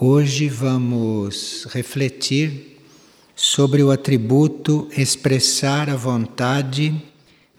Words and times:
Hoje 0.00 0.48
vamos 0.48 1.66
refletir 1.70 2.78
sobre 3.34 3.82
o 3.82 3.90
atributo 3.90 4.88
expressar 4.96 5.90
a 5.90 5.96
vontade, 5.96 6.94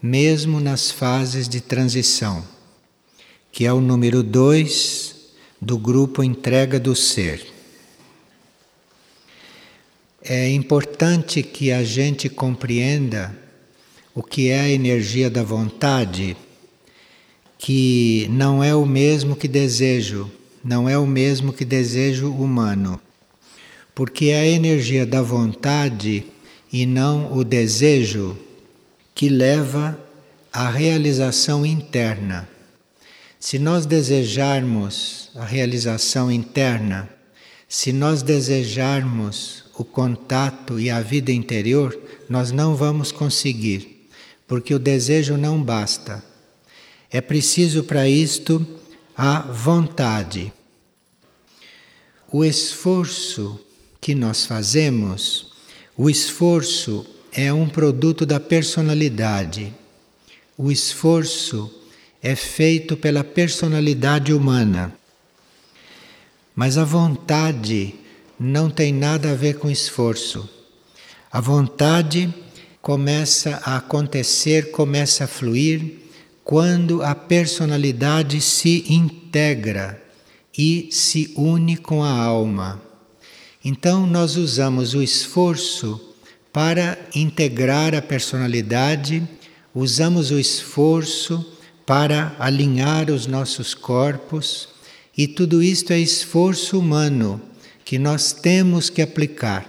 mesmo 0.02 0.58
nas 0.58 0.90
fases 0.90 1.46
de 1.46 1.60
transição, 1.60 2.42
que 3.52 3.66
é 3.66 3.72
o 3.74 3.78
número 3.78 4.22
2 4.22 5.16
do 5.60 5.76
grupo 5.76 6.24
Entrega 6.24 6.80
do 6.80 6.96
Ser. 6.96 7.46
É 10.22 10.48
importante 10.48 11.42
que 11.42 11.70
a 11.70 11.84
gente 11.84 12.30
compreenda 12.30 13.36
o 14.14 14.22
que 14.22 14.48
é 14.48 14.60
a 14.60 14.70
energia 14.70 15.28
da 15.28 15.42
vontade, 15.42 16.34
que 17.58 18.26
não 18.30 18.64
é 18.64 18.74
o 18.74 18.86
mesmo 18.86 19.36
que 19.36 19.46
desejo 19.46 20.39
não 20.62 20.88
é 20.88 20.98
o 20.98 21.06
mesmo 21.06 21.52
que 21.52 21.64
desejo 21.64 22.30
humano, 22.30 23.00
porque 23.94 24.26
é 24.26 24.40
a 24.40 24.46
energia 24.46 25.06
da 25.06 25.22
vontade 25.22 26.24
e 26.72 26.86
não 26.86 27.32
o 27.32 27.42
desejo 27.44 28.36
que 29.14 29.28
leva 29.28 29.98
à 30.52 30.70
realização 30.70 31.64
interna. 31.64 32.48
Se 33.38 33.58
nós 33.58 33.86
desejarmos 33.86 35.30
a 35.34 35.44
realização 35.44 36.30
interna, 36.30 37.08
se 37.68 37.92
nós 37.92 38.22
desejarmos 38.22 39.64
o 39.74 39.84
contato 39.84 40.78
e 40.78 40.90
a 40.90 41.00
vida 41.00 41.32
interior, 41.32 41.98
nós 42.28 42.52
não 42.52 42.76
vamos 42.76 43.10
conseguir, 43.10 44.08
porque 44.46 44.74
o 44.74 44.78
desejo 44.78 45.36
não 45.36 45.62
basta. 45.62 46.22
É 47.10 47.20
preciso 47.20 47.84
para 47.84 48.08
isto 48.08 48.66
a 49.16 49.40
vontade. 49.40 50.52
O 52.32 52.44
esforço 52.44 53.58
que 54.00 54.14
nós 54.14 54.46
fazemos, 54.46 55.48
o 55.96 56.08
esforço 56.08 57.04
é 57.32 57.52
um 57.52 57.68
produto 57.68 58.24
da 58.24 58.38
personalidade. 58.38 59.74
O 60.56 60.70
esforço 60.70 61.68
é 62.22 62.36
feito 62.36 62.96
pela 62.96 63.24
personalidade 63.24 64.32
humana. 64.32 64.94
Mas 66.54 66.78
a 66.78 66.84
vontade 66.84 67.96
não 68.38 68.70
tem 68.70 68.92
nada 68.92 69.32
a 69.32 69.34
ver 69.34 69.58
com 69.58 69.68
esforço. 69.68 70.48
A 71.32 71.40
vontade 71.40 72.32
começa 72.80 73.60
a 73.64 73.78
acontecer, 73.78 74.70
começa 74.70 75.24
a 75.24 75.28
fluir 75.28 75.96
quando 76.44 77.02
a 77.02 77.12
personalidade 77.12 78.40
se 78.40 78.84
integra 78.88 79.99
e 80.60 80.88
se 80.90 81.32
une 81.38 81.74
com 81.74 82.04
a 82.04 82.10
alma. 82.10 82.82
Então, 83.64 84.06
nós 84.06 84.36
usamos 84.36 84.92
o 84.92 85.02
esforço 85.02 85.98
para 86.52 86.98
integrar 87.14 87.94
a 87.94 88.02
personalidade, 88.02 89.26
usamos 89.74 90.30
o 90.30 90.38
esforço 90.38 91.46
para 91.86 92.36
alinhar 92.38 93.10
os 93.10 93.26
nossos 93.26 93.72
corpos, 93.72 94.68
e 95.16 95.26
tudo 95.26 95.62
isto 95.62 95.94
é 95.94 95.98
esforço 95.98 96.78
humano 96.78 97.40
que 97.82 97.98
nós 97.98 98.30
temos 98.30 98.90
que 98.90 99.00
aplicar. 99.00 99.66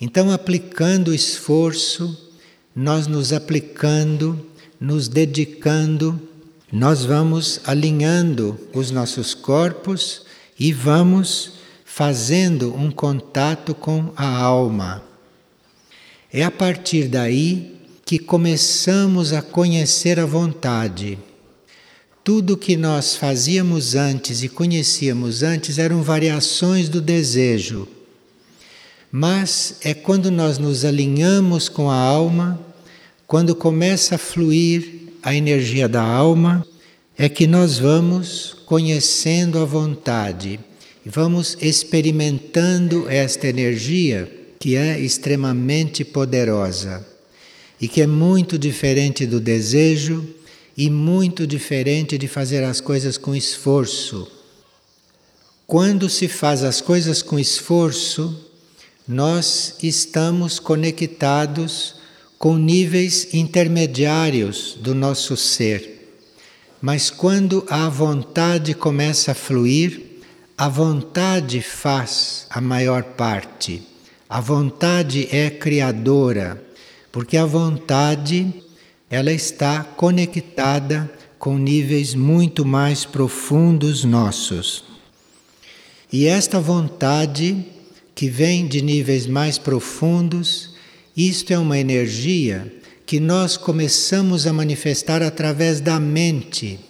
Então, 0.00 0.32
aplicando 0.32 1.08
o 1.08 1.14
esforço, 1.14 2.32
nós 2.74 3.06
nos 3.06 3.34
aplicando 3.34 4.46
nos 4.84 5.08
dedicando, 5.08 6.20
nós 6.74 7.04
vamos 7.04 7.60
alinhando 7.64 8.58
os 8.72 8.90
nossos 8.90 9.32
corpos 9.32 10.22
e 10.58 10.72
vamos 10.72 11.52
fazendo 11.84 12.74
um 12.74 12.90
contato 12.90 13.76
com 13.76 14.12
a 14.16 14.26
alma. 14.26 15.00
É 16.32 16.42
a 16.42 16.50
partir 16.50 17.06
daí 17.06 17.76
que 18.04 18.18
começamos 18.18 19.32
a 19.32 19.40
conhecer 19.40 20.18
a 20.18 20.26
vontade. 20.26 21.16
Tudo 22.24 22.56
que 22.56 22.76
nós 22.76 23.14
fazíamos 23.14 23.94
antes 23.94 24.42
e 24.42 24.48
conhecíamos 24.48 25.44
antes 25.44 25.78
eram 25.78 26.02
variações 26.02 26.88
do 26.88 27.00
desejo. 27.00 27.86
Mas 29.12 29.76
é 29.82 29.94
quando 29.94 30.28
nós 30.28 30.58
nos 30.58 30.84
alinhamos 30.84 31.68
com 31.68 31.88
a 31.88 31.94
alma 31.94 32.60
quando 33.28 33.54
começa 33.54 34.16
a 34.16 34.18
fluir 34.18 35.04
a 35.24 35.34
energia 35.34 35.88
da 35.88 36.02
alma, 36.02 36.66
é 37.16 37.28
que 37.28 37.46
nós 37.46 37.78
vamos 37.78 38.56
conhecendo 38.66 39.58
a 39.58 39.64
vontade 39.64 40.60
vamos 41.04 41.56
experimentando 41.60 43.08
esta 43.08 43.46
energia 43.46 44.30
que 44.58 44.74
é 44.74 44.98
extremamente 44.98 46.04
poderosa 46.04 47.06
e 47.80 47.86
que 47.86 48.00
é 48.00 48.06
muito 48.06 48.58
diferente 48.58 49.26
do 49.26 49.38
desejo 49.38 50.26
e 50.76 50.88
muito 50.88 51.46
diferente 51.46 52.16
de 52.16 52.26
fazer 52.26 52.64
as 52.64 52.80
coisas 52.80 53.18
com 53.18 53.34
esforço. 53.34 54.30
Quando 55.66 56.08
se 56.08 56.26
faz 56.26 56.64
as 56.64 56.80
coisas 56.80 57.20
com 57.20 57.38
esforço, 57.38 58.50
nós 59.06 59.74
estamos 59.82 60.58
conectados 60.58 61.96
com 62.44 62.58
níveis 62.58 63.28
intermediários 63.32 64.76
do 64.78 64.94
nosso 64.94 65.34
ser. 65.34 66.12
Mas 66.78 67.08
quando 67.08 67.64
a 67.70 67.88
vontade 67.88 68.74
começa 68.74 69.32
a 69.32 69.34
fluir, 69.34 70.20
a 70.54 70.68
vontade 70.68 71.62
faz 71.62 72.46
a 72.50 72.60
maior 72.60 73.02
parte. 73.02 73.80
A 74.28 74.42
vontade 74.42 75.26
é 75.34 75.48
criadora, 75.48 76.62
porque 77.10 77.38
a 77.38 77.46
vontade 77.46 78.52
ela 79.08 79.32
está 79.32 79.82
conectada 79.82 81.10
com 81.38 81.56
níveis 81.56 82.14
muito 82.14 82.62
mais 82.62 83.06
profundos 83.06 84.04
nossos. 84.04 84.84
E 86.12 86.26
esta 86.26 86.60
vontade 86.60 87.64
que 88.14 88.28
vem 88.28 88.66
de 88.66 88.82
níveis 88.82 89.26
mais 89.26 89.56
profundos 89.56 90.73
isto 91.16 91.52
é 91.52 91.58
uma 91.58 91.78
energia 91.78 92.72
que 93.06 93.20
nós 93.20 93.56
começamos 93.56 94.46
a 94.46 94.52
manifestar 94.52 95.22
através 95.22 95.80
da 95.80 96.00
mente. 96.00 96.80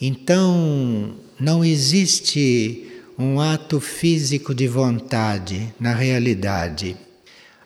Então, 0.00 1.14
não 1.40 1.64
existe 1.64 2.86
um 3.18 3.40
ato 3.40 3.80
físico 3.80 4.54
de 4.54 4.68
vontade 4.68 5.74
na 5.80 5.92
realidade. 5.94 6.96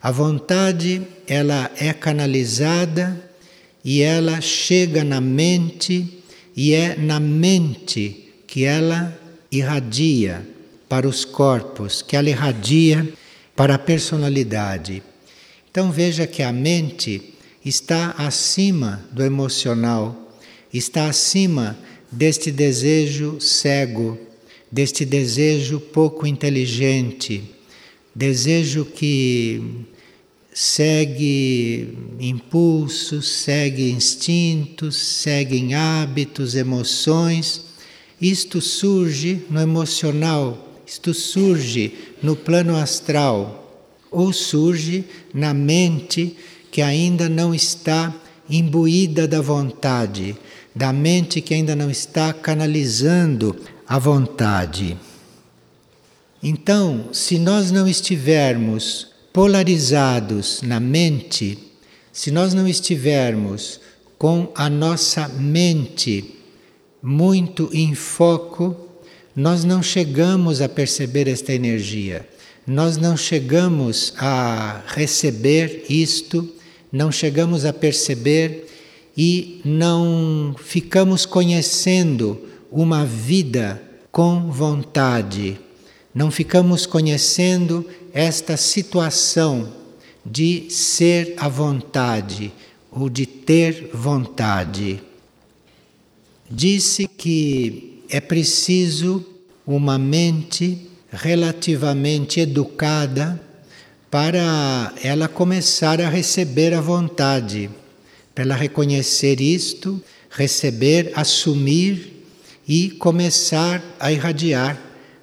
A 0.01 0.09
vontade, 0.09 1.01
ela 1.27 1.69
é 1.77 1.93
canalizada 1.93 3.31
e 3.85 4.01
ela 4.01 4.41
chega 4.41 5.03
na 5.03 5.21
mente 5.21 6.23
e 6.55 6.73
é 6.73 6.95
na 6.95 7.19
mente 7.19 8.33
que 8.47 8.63
ela 8.63 9.17
irradia 9.51 10.47
para 10.89 11.07
os 11.07 11.23
corpos, 11.23 12.01
que 12.01 12.15
ela 12.15 12.29
irradia 12.29 13.07
para 13.55 13.75
a 13.75 13.79
personalidade. 13.79 15.03
Então 15.73 15.91
veja 15.91 16.27
que 16.27 16.43
a 16.43 16.51
mente 16.51 17.33
está 17.65 18.11
acima 18.11 19.03
do 19.11 19.23
emocional, 19.23 20.37
está 20.71 21.07
acima 21.07 21.75
deste 22.11 22.51
desejo 22.51 23.41
cego, 23.41 24.15
deste 24.71 25.03
desejo 25.03 25.79
pouco 25.79 26.27
inteligente, 26.27 27.41
desejo 28.13 28.85
que 28.85 29.87
segue 30.53 31.97
impulsos, 32.19 33.27
segue 33.27 33.89
instintos, 33.89 34.95
segue 34.95 35.73
hábitos, 35.73 36.53
emoções. 36.53 37.65
Isto 38.21 38.61
surge 38.61 39.41
no 39.49 39.59
emocional, 39.59 40.83
isto 40.85 41.15
surge 41.15 41.95
no 42.21 42.35
plano 42.35 42.75
astral 42.75 43.62
ou 44.13 44.31
surge 44.31 45.03
na 45.33 45.53
mente 45.53 46.37
que 46.71 46.81
ainda 46.81 47.27
não 47.27 47.53
está 47.53 48.13
imbuída 48.49 49.27
da 49.27 49.41
vontade, 49.41 50.37
da 50.75 50.93
mente 50.93 51.41
que 51.41 51.53
ainda 51.53 51.75
não 51.75 51.89
está 51.89 52.31
canalizando 52.31 53.55
a 53.87 53.97
vontade. 53.99 54.97
Então, 56.41 57.09
se 57.11 57.39
nós 57.39 57.71
não 57.71 57.87
estivermos 57.87 59.07
polarizados 59.31 60.61
na 60.61 60.79
mente, 60.79 61.57
se 62.11 62.31
nós 62.31 62.53
não 62.53 62.67
estivermos 62.67 63.79
com 64.17 64.51
a 64.55 64.69
nossa 64.69 65.27
mente 65.27 66.35
muito 67.01 67.69
em 67.73 67.95
foco, 67.95 68.75
nós 69.35 69.63
não 69.63 69.81
chegamos 69.81 70.61
a 70.61 70.69
perceber 70.69 71.27
esta 71.27 71.53
energia 71.53 72.27
nós 72.65 72.97
não 72.97 73.17
chegamos 73.17 74.13
a 74.17 74.81
receber 74.87 75.85
isto, 75.89 76.49
não 76.91 77.11
chegamos 77.11 77.65
a 77.65 77.73
perceber 77.73 78.67
e 79.17 79.61
não 79.65 80.55
ficamos 80.57 81.25
conhecendo 81.25 82.41
uma 82.71 83.05
vida 83.05 83.81
com 84.11 84.49
vontade, 84.49 85.59
não 86.15 86.31
ficamos 86.31 86.85
conhecendo 86.85 87.85
esta 88.13 88.55
situação 88.55 89.71
de 90.25 90.69
ser 90.69 91.33
à 91.37 91.49
vontade 91.49 92.53
ou 92.89 93.09
de 93.09 93.25
ter 93.25 93.89
vontade. 93.93 95.01
Disse 96.49 97.07
que 97.07 98.03
é 98.07 98.21
preciso 98.21 99.25
uma 99.65 99.97
mente 99.97 100.92
relativamente 101.13 102.39
educada 102.39 103.39
para 104.09 104.93
ela 105.01 105.27
começar 105.27 106.01
a 106.01 106.09
receber 106.09 106.73
a 106.73 106.81
vontade, 106.81 107.69
para 108.33 108.43
ela 108.43 108.55
reconhecer 108.55 109.39
isto, 109.39 110.01
receber, 110.29 111.11
assumir 111.15 112.25
e 112.67 112.89
começar 112.89 113.83
a 113.99 114.11
irradiar, 114.11 114.79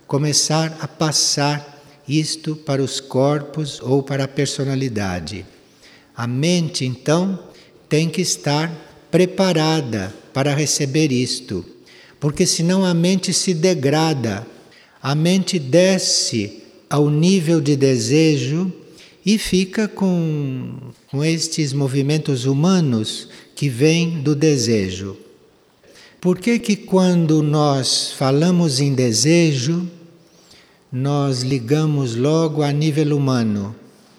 começar 0.07 0.77
a 0.81 0.87
passar 0.87 1.83
isto 2.09 2.55
para 2.57 2.83
os 2.83 3.01
corpos 3.01 3.81
ou 3.81 4.03
para 4.03 4.25
a 4.25 4.29
personalidade. 4.29 5.45
A 6.17 6.27
mente, 6.27 6.85
então, 6.85 7.39
tem 7.89 8.09
que 8.09 8.21
estar 8.21 8.71
preparada 9.11 10.15
para 10.33 10.55
receber 10.55 11.11
isto, 11.11 11.65
porque 12.21 12.47
senão 12.47 12.85
a 12.85 12.95
mente 12.95 13.33
se 13.33 13.55
degrada, 13.55 14.47
a 15.03 15.15
mente 15.15 15.59
desce 15.59 16.63
ao 16.89 17.09
nível 17.09 17.61
de 17.61 17.77
desejo 17.77 18.73
e 19.25 19.39
fica 19.39 19.87
com, 19.87 20.75
com 21.11 21.25
estes 21.25 21.73
movimentos 21.73 22.45
humanos 22.45 23.29
que 23.55 23.69
vêm 23.69 24.21
do 24.23 24.35
desejo. 24.35 25.17
Por 26.21 26.39
que 26.39 26.59
que 26.59 26.77
quando 26.77 27.43
nós 27.43 28.13
falamos 28.13 28.81
em 28.81 28.93
desejo, 28.93 29.89
nós 30.93 31.43
ligamos 31.43 32.15
logo 32.15 32.63
a 32.63 32.73
nível 32.73 33.17
humano? 33.17 33.75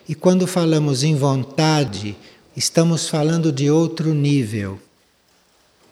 E 0.09 0.15
quando 0.15 0.47
falamos 0.47 1.03
em 1.03 1.15
vontade, 1.15 2.15
estamos 2.57 3.07
falando 3.07 3.51
de 3.51 3.69
outro 3.69 4.13
nível. 4.13 4.79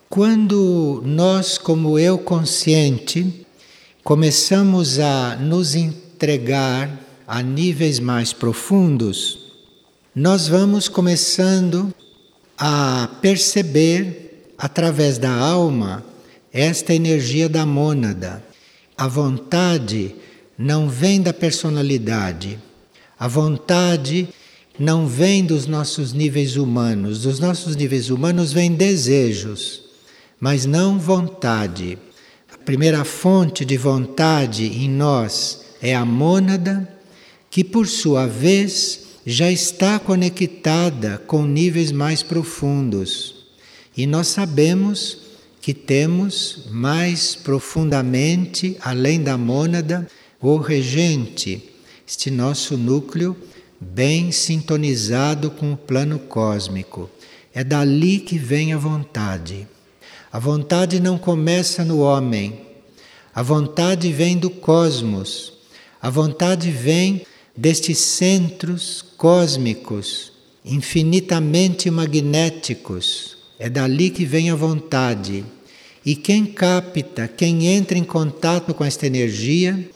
Quando 0.10 1.04
nós, 1.06 1.60
como 1.60 2.00
eu 2.00 2.18
consciente, 2.18 3.46
começamos 4.04 5.00
a 5.00 5.36
nos 5.36 5.76
entregar 5.76 6.90
a 7.28 7.42
níveis 7.42 8.00
mais 8.00 8.34
profundos, 8.34 9.40
nós 10.16 10.48
vamos 10.48 10.88
começando 10.88 11.94
a 12.58 13.10
perceber 13.22 14.52
através 14.58 15.18
da 15.18 15.32
alma 15.32 16.04
esta 16.52 16.94
energia 16.94 17.48
da 17.48 17.66
mônada. 17.66 18.44
A 18.98 19.08
vontade 19.08 20.16
não 20.58 20.90
vem 20.90 21.22
da 21.22 21.32
personalidade. 21.32 22.60
A 23.18 23.28
vontade 23.28 24.28
não 24.78 25.08
vem 25.08 25.46
dos 25.46 25.68
nossos 25.68 26.12
níveis 26.12 26.56
humanos. 26.58 27.22
Dos 27.22 27.40
nossos 27.40 27.76
níveis 27.76 28.10
humanos 28.10 28.52
vêm 28.52 28.74
desejos, 28.74 29.84
mas 30.40 30.66
não 30.66 30.98
vontade. 30.98 31.98
Primeira 32.70 33.04
fonte 33.04 33.66
de 33.66 33.76
vontade 33.78 34.64
em 34.64 34.88
nós 34.88 35.62
é 35.82 35.96
a 35.96 36.06
mônada, 36.06 36.88
que 37.50 37.64
por 37.64 37.88
sua 37.88 38.28
vez 38.28 39.08
já 39.26 39.52
está 39.52 39.98
conectada 39.98 41.18
com 41.26 41.48
níveis 41.48 41.92
mais 41.92 42.22
profundos. 42.22 43.48
E 43.98 44.06
nós 44.06 44.28
sabemos 44.28 45.18
que 45.60 45.74
temos 45.74 46.68
mais 46.70 47.34
profundamente, 47.34 48.78
além 48.82 49.24
da 49.24 49.36
mônada, 49.36 50.08
o 50.40 50.58
regente, 50.58 51.72
este 52.08 52.30
nosso 52.30 52.78
núcleo 52.78 53.36
bem 53.82 54.32
sintonizado 54.32 55.50
com 55.50 55.74
o 55.74 55.78
plano 55.78 56.20
cósmico. 56.20 57.10
É 57.52 57.64
dali 57.64 58.20
que 58.20 58.38
vem 58.38 58.74
a 58.74 58.78
vontade. 58.78 59.68
A 60.32 60.38
vontade 60.38 61.00
não 61.00 61.18
começa 61.18 61.84
no 61.84 62.02
homem. 62.02 62.62
A 63.34 63.42
vontade 63.42 64.12
vem 64.14 64.38
do 64.38 64.50
cosmos. 64.50 65.54
A 66.02 66.10
vontade 66.10 66.70
vem 66.70 67.26
destes 67.56 67.98
centros 67.98 69.04
cósmicos 69.18 70.32
infinitamente 70.64 71.90
magnéticos. 71.90 73.38
É 73.58 73.70
dali 73.70 74.10
que 74.10 74.24
vem 74.24 74.52
a 74.52 74.56
vontade. 74.56 75.44
E 76.06 76.16
quem 76.16 76.46
capta, 76.46 77.28
quem 77.28 77.68
entra 77.68 77.98
em 77.98 78.04
contato 78.04 78.74
com 78.74 78.86
esta 78.86 79.08
energia, 79.08 79.90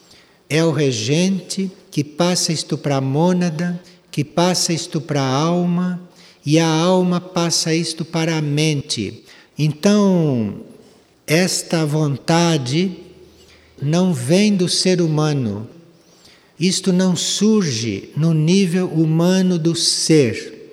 é 0.49 0.63
o 0.63 0.71
regente 0.71 1.71
que 1.89 2.03
passa 2.03 2.51
isto 2.51 2.77
para 2.77 2.97
a 2.97 3.01
mônada, 3.01 3.81
que 4.11 4.23
passa 4.23 4.73
isto 4.73 4.99
para 4.99 5.21
a 5.21 5.33
alma, 5.33 6.01
e 6.45 6.59
a 6.59 6.67
alma 6.67 7.21
passa 7.21 7.73
isto 7.73 8.03
para 8.03 8.35
a 8.35 8.41
mente. 8.41 9.23
Então, 9.57 10.61
esta 11.27 11.85
vontade 11.85 12.91
não 13.81 14.13
vem 14.13 14.55
do 14.55 14.67
ser 14.67 15.01
humano. 15.01 15.67
Isto 16.59 16.91
não 16.91 17.15
surge 17.15 18.09
no 18.15 18.33
nível 18.33 18.87
humano 18.87 19.59
do 19.59 19.75
ser. 19.75 20.71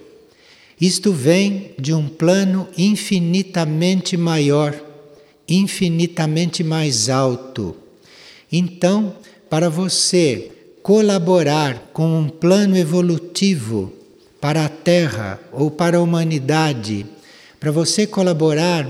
Isto 0.81 1.13
vem 1.13 1.73
de 1.79 1.93
um 1.93 2.09
plano 2.09 2.69
infinitamente 2.77 4.17
maior, 4.17 4.75
infinitamente 5.47 6.65
mais 6.65 7.11
alto. 7.11 7.77
Então, 8.51 9.15
para 9.51 9.69
você 9.69 10.51
colaborar 10.83 11.91
com 11.93 12.19
um 12.19 12.29
plano 12.29 12.77
evolutivo 12.77 13.93
para 14.41 14.65
a 14.65 14.69
Terra 14.69 15.39
ou 15.53 15.71
para 15.71 15.99
a 15.99 16.01
humanidade, 16.01 17.05
para 17.61 17.71
você 17.71 18.07
colaborar 18.07 18.89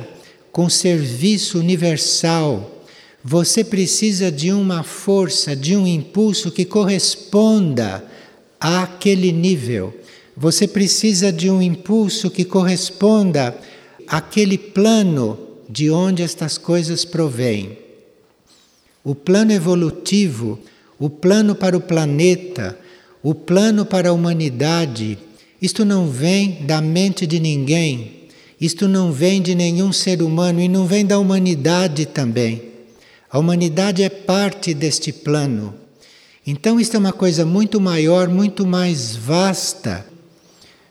com 0.53 0.71
serviço 0.71 1.59
universal, 1.59 2.85
você 3.23 3.63
precisa 3.63 4.33
de 4.33 4.53
uma 4.53 4.83
força, 4.83 5.55
de 5.55 5.77
um 5.77 5.87
impulso 5.87 6.51
que 6.51 6.65
corresponda 6.65 8.03
àquele 8.59 9.33
nível. 9.33 9.93
Você 10.37 10.67
precisa 10.67 11.31
de 11.31 11.51
um 11.51 11.61
impulso 11.61 12.31
que 12.31 12.45
corresponda 12.47 13.55
àquele 14.07 14.57
plano 14.57 15.39
de 15.69 15.91
onde 15.91 16.23
estas 16.23 16.57
coisas 16.57 17.05
provêm. 17.05 17.77
O 19.05 19.15
plano 19.15 19.53
evolutivo 19.53 20.59
o 21.01 21.09
plano 21.09 21.55
para 21.55 21.75
o 21.75 21.81
planeta, 21.81 22.79
o 23.23 23.35
plano 23.35 23.87
para 23.87 24.11
a 24.11 24.13
humanidade, 24.13 25.17
isto 25.61 25.83
não 25.83 26.07
vem 26.07 26.67
da 26.67 26.83
mente 26.83 27.27
de 27.27 27.41
ninguém, 27.41 28.20
isto 28.61 28.87
não 28.87 29.11
vem 29.11 29.41
de 29.41 29.55
nenhum 29.55 29.93
ser 29.93 30.23
humano 30.23 30.61
e 30.61 30.69
não 30.69 30.87
vem 30.87 31.07
da 31.07 31.19
humanidade 31.19 32.05
também. 32.05 32.63
A 33.31 33.39
humanidade 33.39 34.03
é 34.03 34.09
parte 34.09 34.75
deste 34.75 35.13
plano. 35.13 35.75
Então, 36.47 36.79
isto 36.79 36.97
é 36.97 36.99
uma 36.99 37.13
coisa 37.13 37.47
muito 37.47 37.81
maior, 37.81 38.29
muito 38.29 38.67
mais 38.67 39.17
vasta 39.17 40.05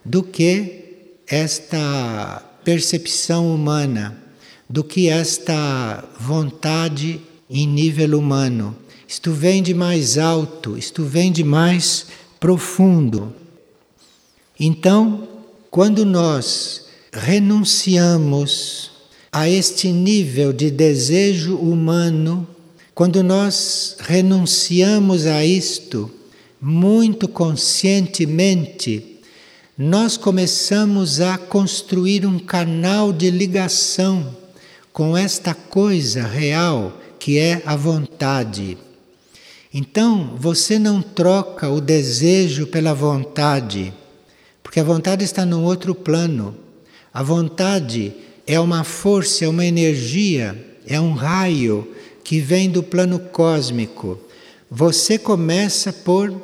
do 0.04 0.22
que 0.22 0.84
esta 1.28 2.42
percepção 2.64 3.54
humana, 3.54 4.16
do 4.68 4.82
que 4.82 5.08
esta 5.08 6.04
vontade 6.18 7.20
em 7.48 7.66
nível 7.66 8.18
humano. 8.18 8.76
Isto 9.06 9.32
vem 9.32 9.62
de 9.62 9.74
mais 9.74 10.18
alto, 10.18 10.76
isto 10.78 11.04
vem 11.04 11.30
de 11.30 11.44
mais 11.44 12.06
profundo. 12.38 13.34
Então, 14.58 15.28
quando 15.70 16.04
nós 16.04 16.89
renunciamos 17.12 18.90
a 19.32 19.48
este 19.48 19.92
nível 19.92 20.52
de 20.52 20.70
desejo 20.70 21.56
humano, 21.56 22.46
quando 22.94 23.22
nós 23.22 23.96
renunciamos 24.00 25.26
a 25.26 25.44
isto 25.44 26.10
muito 26.60 27.26
conscientemente, 27.28 29.20
nós 29.78 30.16
começamos 30.16 31.20
a 31.20 31.38
construir 31.38 32.26
um 32.26 32.38
canal 32.38 33.12
de 33.12 33.30
ligação 33.30 34.36
com 34.92 35.16
esta 35.16 35.54
coisa 35.54 36.22
real 36.22 37.00
que 37.18 37.38
é 37.38 37.62
a 37.64 37.76
vontade. 37.76 38.76
Então, 39.72 40.36
você 40.36 40.78
não 40.78 41.00
troca 41.00 41.68
o 41.70 41.80
desejo 41.80 42.66
pela 42.66 42.92
vontade, 42.92 43.94
porque 44.62 44.80
a 44.80 44.84
vontade 44.84 45.24
está 45.24 45.46
num 45.46 45.64
outro 45.64 45.94
plano. 45.94 46.56
A 47.12 47.22
vontade 47.22 48.12
é 48.46 48.58
uma 48.58 48.84
força, 48.84 49.44
é 49.44 49.48
uma 49.48 49.64
energia, 49.64 50.56
é 50.86 51.00
um 51.00 51.12
raio 51.12 51.88
que 52.22 52.40
vem 52.40 52.70
do 52.70 52.82
plano 52.82 53.18
cósmico. 53.18 54.18
Você 54.70 55.18
começa 55.18 55.92
por 55.92 56.34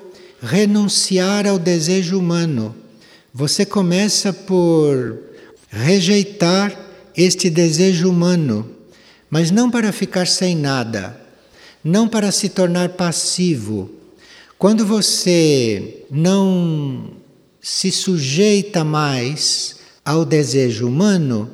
renunciar 0.41 1.47
ao 1.47 1.59
desejo 1.59 2.19
humano. 2.19 2.75
Você 3.33 3.65
começa 3.65 4.33
por 4.33 5.19
rejeitar 5.69 6.77
este 7.17 7.49
desejo 7.49 8.11
humano, 8.11 8.69
mas 9.31 9.51
não 9.51 9.71
para 9.71 9.93
ficar 9.93 10.27
sem 10.27 10.57
nada 10.57 11.27
não 11.87 12.09
para 12.09 12.33
se 12.33 12.49
tornar 12.49 12.91
passivo. 12.91 13.89
Quando 14.59 14.85
você 14.85 16.05
não 16.11 17.13
se 17.63 17.93
sujeita 17.93 18.83
mais 18.83 19.76
ao 20.07 20.25
desejo 20.25 20.89
humano 20.89 21.51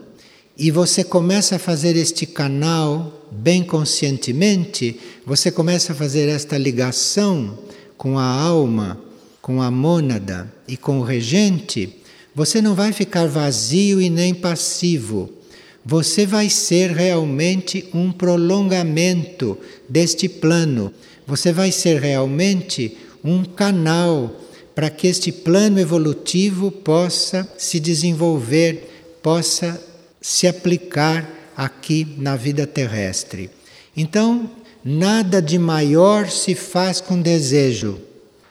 e 0.57 0.71
você 0.71 1.03
começa 1.03 1.57
a 1.57 1.59
fazer 1.59 1.97
este 1.97 2.27
canal 2.27 3.27
bem 3.33 3.65
conscientemente, 3.65 5.01
você 5.27 5.51
começa 5.51 5.93
a 5.93 5.97
fazer 5.97 6.29
esta 6.29 6.57
ligação 6.57 7.59
com 7.97 8.17
a 8.19 8.25
alma, 8.25 9.01
com 9.41 9.61
a 9.61 9.71
mônada 9.71 10.53
e 10.69 10.77
com 10.77 11.01
o 11.01 11.03
regente, 11.03 11.97
você 12.35 12.63
não 12.63 12.77
vai 12.77 12.93
ficar 12.93 13.27
vazio 13.27 14.01
e 14.01 14.09
nem 14.09 14.33
passivo 14.35 15.43
você 15.85 16.25
vai 16.25 16.49
ser 16.49 16.91
realmente 16.91 17.89
um 17.93 18.13
prolongamento 18.13 19.59
deste 19.89 20.29
plano. 20.29 20.93
Você 21.27 21.53
vai 21.53 21.73
ser 21.73 22.01
realmente 22.01 22.97
um 23.25 23.45
canal 23.45 24.41
para 24.75 24.91
que 24.91 25.07
este 25.07 25.31
plano 25.31 25.79
evolutivo 25.79 26.71
possa 26.71 27.49
se 27.59 27.79
desenvolver, 27.79 29.19
possa 29.23 29.81
se 30.21 30.47
aplicar 30.47 31.29
aqui 31.57 32.07
na 32.19 32.37
vida 32.37 32.67
terrestre. 32.67 33.51
Então, 33.97 34.51
nada 34.85 35.43
de 35.43 35.59
maior 35.59 36.29
se 36.29 36.55
faz 36.55 37.01
com 37.01 37.21
desejo. 37.21 38.01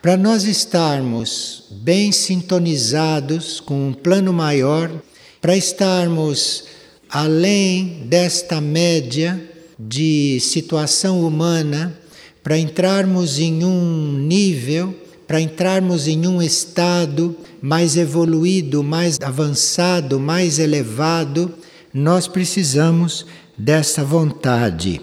Para 0.01 0.17
nós 0.17 0.43
estarmos 0.43 1.65
bem 1.71 2.11
sintonizados 2.11 3.59
com 3.59 3.89
um 3.89 3.93
plano 3.93 4.33
maior, 4.33 4.91
para 5.39 5.55
estarmos 5.55 6.65
além 7.09 8.03
desta 8.05 8.61
média 8.61 9.39
de 9.77 10.39
situação 10.39 11.25
humana, 11.25 11.97
para 12.43 12.57
entrarmos 12.57 13.37
em 13.39 13.63
um 13.63 14.13
nível, 14.13 14.95
para 15.31 15.39
entrarmos 15.39 16.09
em 16.09 16.27
um 16.27 16.41
estado 16.41 17.33
mais 17.61 17.95
evoluído, 17.95 18.83
mais 18.83 19.17
avançado, 19.21 20.19
mais 20.19 20.59
elevado, 20.59 21.53
nós 21.93 22.27
precisamos 22.27 23.25
dessa 23.57 24.03
vontade. 24.03 24.99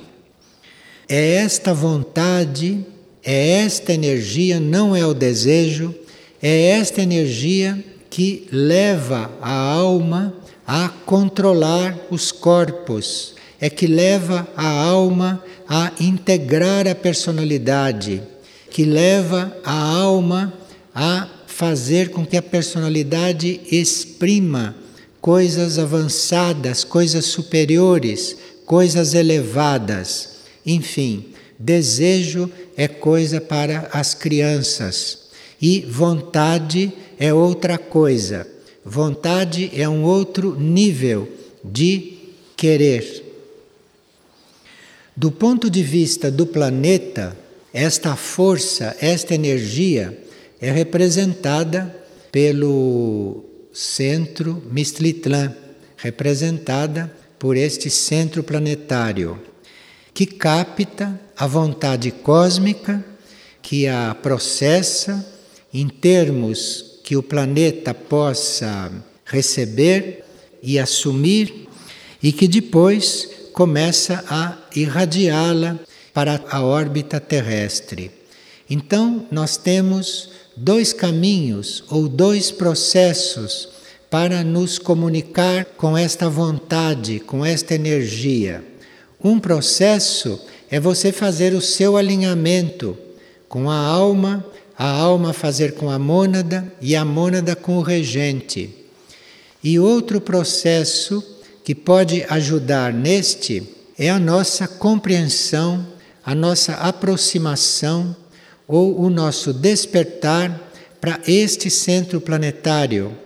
É 1.09 1.37
esta 1.37 1.73
vontade, 1.73 2.85
é 3.25 3.63
esta 3.65 3.95
energia, 3.95 4.61
não 4.61 4.95
é 4.95 5.07
o 5.07 5.15
desejo, 5.15 5.95
é 6.43 6.73
esta 6.73 7.01
energia 7.01 7.83
que 8.11 8.47
leva 8.53 9.31
a 9.41 9.51
alma 9.51 10.35
a 10.67 10.91
controlar 11.07 11.99
os 12.11 12.31
corpos, 12.31 13.35
é 13.59 13.71
que 13.71 13.87
leva 13.87 14.47
a 14.55 14.69
alma 14.69 15.43
a 15.67 15.91
integrar 15.99 16.87
a 16.87 16.95
personalidade, 16.95 18.21
que 18.79 18.85
leva 18.85 19.59
a 19.65 19.73
alma 19.73 20.55
a 20.95 21.29
fazer 21.49 22.11
com 22.11 22.25
que 22.25 22.37
a 22.37 22.43
personalidade 22.43 23.61
exprima 23.73 24.73
coisas 25.21 25.81
avançadas, 25.81 26.85
coisas 26.85 27.25
superiores, 27.25 28.37
coisas 28.65 29.15
elevadas. 29.15 30.29
Enfim, 30.65 31.25
desejo 31.59 32.49
é 32.77 32.87
coisa 32.87 33.41
para 33.41 33.89
as 33.93 34.15
crianças 34.15 35.23
e 35.61 35.81
vontade 35.81 36.93
é 37.19 37.35
outra 37.35 37.79
coisa. 37.79 38.47
Vontade 38.85 39.73
é 39.75 39.89
um 39.89 40.05
outro 40.05 40.55
nível 40.55 41.29
de 41.65 42.17
querer. 42.57 43.25
Do 45.17 45.33
ponto 45.33 45.69
de 45.69 45.83
vista 45.83 46.31
do 46.31 46.47
planeta, 46.47 47.37
esta 47.73 48.17
força, 48.17 48.97
esta 49.01 49.35
energia 49.35 50.19
é 50.61 50.71
representada 50.71 51.95
pelo 52.33 53.45
centro 53.73 54.63
Mistlitlã, 54.71 55.55
representada 55.97 57.13
por 57.39 57.57
este 57.57 57.91
centro 57.91 58.43
planetário, 58.43 59.41
que 60.13 60.27
capta 60.27 61.19
a 61.37 61.47
vontade 61.47 62.11
cósmica, 62.11 63.05
que 63.63 63.87
a 63.87 64.15
processa 64.15 65.25
em 65.73 65.89
termos 65.89 67.01
que 67.05 67.17
o 67.17 67.23
planeta 67.23 67.95
possa 67.95 68.91
receber 69.25 70.25
e 70.63 70.79
assumir 70.79 71.69
e 72.23 72.33
que 72.33 72.49
depois 72.49 73.29
começa 73.53 74.25
a 74.29 74.57
irradiá-la 74.75 75.79
para 76.19 76.43
a 76.51 76.65
órbita 76.65 77.21
terrestre. 77.21 78.11
Então, 78.69 79.25
nós 79.31 79.57
temos 79.57 80.31
dois 80.57 80.93
caminhos 80.93 81.85
ou 81.89 82.09
dois 82.09 82.51
processos 82.51 83.69
para 84.11 84.43
nos 84.43 84.81
comunicar 84.81 85.65
com 85.77 85.97
esta 85.97 86.29
vontade, 86.29 87.21
com 87.21 87.47
esta 87.47 87.73
energia. 87.73 88.65
Um 89.23 89.39
processo 89.39 90.41
é 90.69 90.81
você 90.81 91.13
fazer 91.13 91.55
o 91.55 91.61
seu 91.61 91.97
alinhamento 91.97 92.99
com 93.49 93.71
a 93.71 93.77
alma 93.77 94.45
a 94.77 94.91
alma 94.91 95.33
fazer 95.33 95.75
com 95.75 95.89
a 95.89 96.01
mônada 96.01 96.73
e 96.81 96.97
a 96.97 97.05
mônada 97.05 97.55
com 97.55 97.79
o 97.79 97.83
regente. 97.83 98.75
E 99.63 99.79
outro 99.79 100.21
processo 100.21 101.23
que 101.63 101.77
pode 101.77 102.25
ajudar 102.29 102.93
neste 102.93 103.63
é 103.97 104.11
a 104.11 104.19
nossa 104.19 104.67
compreensão, 104.67 105.87
a 106.29 106.35
nossa 106.35 106.75
aproximação 106.75 108.15
ou 108.67 109.01
o 109.01 109.09
nosso 109.09 109.51
despertar 109.51 110.71
para 111.01 111.19
este 111.27 111.71
centro 111.71 112.21
planetário, 112.21 113.17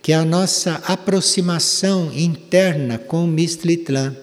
que 0.00 0.12
é 0.12 0.14
a 0.14 0.24
nossa 0.24 0.74
aproximação 0.86 2.08
interna 2.14 2.98
com 2.98 3.24
o 3.24 3.26
Mistlitlã. 3.26 4.14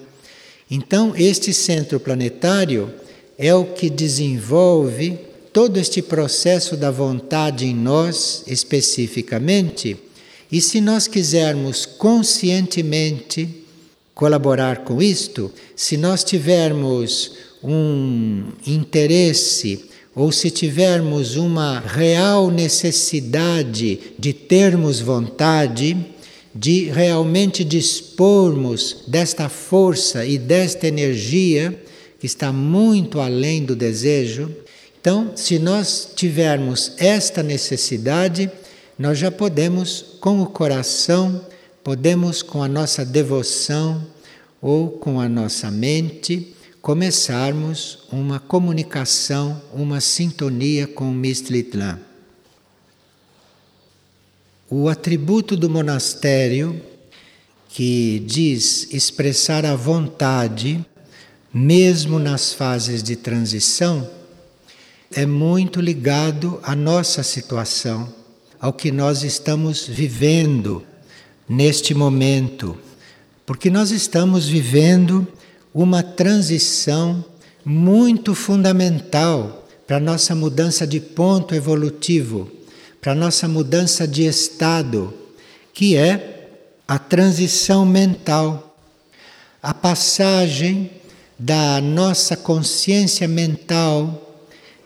Então, 0.70 1.12
este 1.14 1.52
centro 1.52 2.00
planetário 2.00 2.90
é 3.36 3.54
o 3.54 3.66
que 3.66 3.90
desenvolve 3.90 5.18
todo 5.52 5.76
este 5.76 6.00
processo 6.00 6.78
da 6.78 6.90
vontade 6.90 7.66
em 7.66 7.74
nós 7.74 8.42
especificamente, 8.46 9.98
e 10.50 10.62
se 10.62 10.80
nós 10.80 11.06
quisermos 11.06 11.84
conscientemente 11.84 13.66
colaborar 14.14 14.78
com 14.78 15.02
isto, 15.02 15.52
se 15.76 15.98
nós 15.98 16.24
tivermos 16.24 17.52
um 17.64 18.44
interesse 18.66 19.86
ou 20.14 20.30
se 20.30 20.50
tivermos 20.50 21.36
uma 21.36 21.80
real 21.80 22.50
necessidade 22.50 23.98
de 24.18 24.32
termos 24.32 25.00
vontade, 25.00 25.96
de 26.54 26.84
realmente 26.84 27.64
dispormos 27.64 29.04
desta 29.08 29.48
força 29.48 30.24
e 30.24 30.38
desta 30.38 30.86
energia 30.86 31.82
que 32.20 32.26
está 32.26 32.52
muito 32.52 33.18
além 33.18 33.64
do 33.64 33.74
desejo, 33.74 34.54
então, 35.04 35.32
se 35.36 35.58
nós 35.58 36.12
tivermos 36.16 36.92
esta 36.96 37.42
necessidade, 37.42 38.50
nós 38.98 39.18
já 39.18 39.30
podemos, 39.30 40.16
com 40.18 40.40
o 40.40 40.46
coração, 40.46 41.44
podemos, 41.82 42.40
com 42.40 42.62
a 42.62 42.68
nossa 42.68 43.04
devoção 43.04 44.02
ou 44.62 44.88
com 44.88 45.20
a 45.20 45.28
nossa 45.28 45.70
mente, 45.70 46.53
começarmos 46.84 48.00
uma 48.12 48.38
comunicação, 48.38 49.58
uma 49.72 50.02
sintonia 50.02 50.86
com 50.86 51.08
o 51.08 51.14
Mistlitlã. 51.14 51.98
O 54.68 54.90
atributo 54.90 55.56
do 55.56 55.70
monastério, 55.70 56.78
que 57.70 58.22
diz 58.26 58.92
expressar 58.92 59.64
a 59.64 59.74
vontade, 59.74 60.84
mesmo 61.54 62.18
nas 62.18 62.52
fases 62.52 63.02
de 63.02 63.16
transição, 63.16 64.06
é 65.10 65.24
muito 65.24 65.80
ligado 65.80 66.60
à 66.62 66.76
nossa 66.76 67.22
situação, 67.22 68.12
ao 68.60 68.74
que 68.74 68.92
nós 68.92 69.22
estamos 69.22 69.86
vivendo 69.86 70.82
neste 71.48 71.94
momento, 71.94 72.78
porque 73.46 73.70
nós 73.70 73.90
estamos 73.90 74.46
vivendo 74.46 75.26
uma 75.74 76.02
transição 76.02 77.24
muito 77.64 78.34
fundamental 78.34 79.66
para 79.86 79.98
nossa 79.98 80.34
mudança 80.34 80.86
de 80.86 81.00
ponto 81.00 81.54
evolutivo, 81.54 82.50
para 83.00 83.14
nossa 83.14 83.48
mudança 83.48 84.06
de 84.06 84.24
estado, 84.24 85.12
que 85.72 85.96
é 85.96 86.48
a 86.86 86.98
transição 86.98 87.84
mental, 87.84 88.76
a 89.62 89.74
passagem 89.74 90.90
da 91.38 91.80
nossa 91.80 92.36
consciência 92.36 93.26
mental 93.26 94.20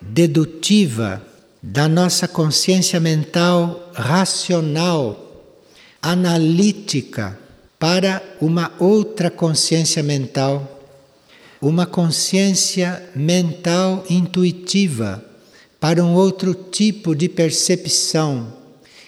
dedutiva 0.01 1.21
da 1.61 1.87
nossa 1.87 2.27
consciência 2.27 2.99
mental 2.99 3.91
racional, 3.93 5.53
analítica, 6.01 7.37
para 7.77 8.21
uma 8.41 8.71
outra 8.79 9.29
consciência 9.29 10.01
mental, 10.01 10.78
uma 11.61 11.85
consciência 11.85 13.03
mental 13.15 14.05
intuitiva 14.09 15.23
para 15.79 16.03
um 16.03 16.13
outro 16.13 16.53
tipo 16.53 17.15
de 17.15 17.27
percepção. 17.27 18.53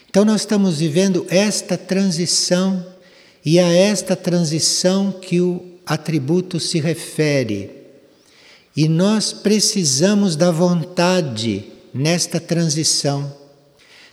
Então, 0.09 0.25
nós 0.25 0.41
estamos 0.41 0.79
vivendo 0.79 1.25
esta 1.29 1.77
transição, 1.77 2.85
e 3.43 3.59
a 3.59 3.67
esta 3.67 4.15
transição 4.15 5.11
que 5.11 5.41
o 5.41 5.63
atributo 5.85 6.59
se 6.59 6.79
refere. 6.79 7.71
E 8.75 8.87
nós 8.87 9.33
precisamos 9.33 10.35
da 10.35 10.51
vontade 10.51 11.65
nesta 11.93 12.39
transição. 12.39 13.35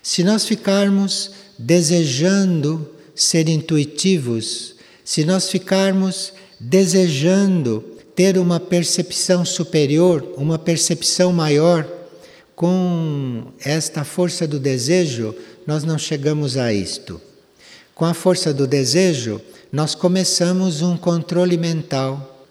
Se 0.03 0.25
nós 0.25 0.45
ficarmos 0.45 1.31
desejando 1.59 2.91
ser 3.15 3.49
intuitivos, 3.49 4.75
se 5.05 5.25
nós 5.25 5.51
ficarmos 5.51 6.33
desejando 6.59 7.85
ter 8.19 8.37
uma 8.37 8.59
percepção 8.59 9.45
superior, 9.45 10.35
uma 10.37 10.59
percepção 10.59 11.33
maior, 11.33 11.87
com 12.57 13.45
esta 13.65 14.03
força 14.03 14.45
do 14.45 14.59
desejo, 14.59 15.33
nós 15.65 15.85
não 15.85 15.97
chegamos 15.97 16.57
a 16.57 16.73
isto. 16.73 17.21
Com 17.95 18.05
a 18.05 18.13
força 18.13 18.53
do 18.53 18.67
desejo, 18.67 19.41
nós 19.71 19.95
começamos 19.95 20.83
um 20.83 20.97
controle 20.97 21.57
mental, 21.57 22.45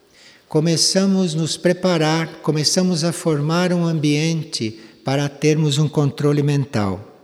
começamos 0.47 1.33
nos 1.33 1.57
preparar, 1.57 2.35
começamos 2.41 3.03
a 3.03 3.11
formar 3.11 3.73
um 3.73 3.85
ambiente 3.85 4.79
para 5.03 5.27
termos 5.27 5.77
um 5.77 5.89
controle 5.89 6.41
mental. 6.41 7.19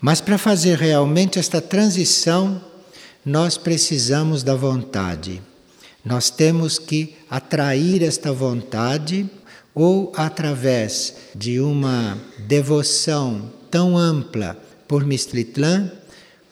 Mas 0.00 0.20
para 0.20 0.38
fazer 0.38 0.78
realmente 0.78 1.36
esta 1.36 1.60
transição, 1.60 2.62
nós 3.26 3.56
precisamos 3.58 4.44
da 4.44 4.54
vontade. 4.54 5.42
Nós 6.04 6.30
temos 6.30 6.78
que 6.78 7.14
atrair 7.30 8.02
esta 8.02 8.32
vontade 8.32 9.28
ou 9.74 10.12
através 10.16 11.14
de 11.34 11.60
uma 11.60 12.18
devoção 12.46 13.50
tão 13.70 13.96
ampla 13.96 14.60
por 14.86 15.06
Mistritlan, 15.06 15.90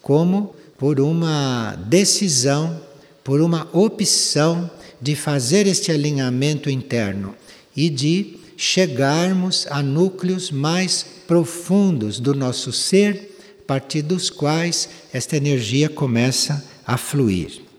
como 0.01 0.55
por 0.79 1.01
uma 1.01 1.77
decisão, 1.89 2.81
por 3.23 3.41
uma 3.41 3.69
opção 3.73 4.71
de 5.01 5.15
fazer 5.15 5.67
este 5.67 5.91
alinhamento 5.91 6.71
interno 6.71 7.35
e 7.77 7.91
de 7.91 8.39
chegarmos 8.57 9.67
a 9.71 9.83
núcleos 9.83 10.51
mais 10.51 11.05
profundos 11.27 12.21
do 12.21 12.35
nosso 12.35 12.73
ser, 12.73 13.37
a 13.61 13.67
partir 13.67 14.03
dos 14.03 14.31
quais 14.31 14.89
esta 15.13 15.37
energia 15.37 15.89
começa 15.89 16.65
a 16.87 16.97
fluir. 16.97 17.70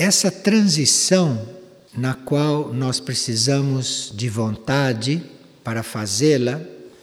Essa 0.00 0.30
transição 0.30 1.44
na 1.92 2.14
qual 2.14 2.72
nós 2.72 3.00
precisamos 3.00 4.12
de 4.14 4.28
vontade 4.28 5.20
para 5.64 5.82
fazê-la, 5.82 6.60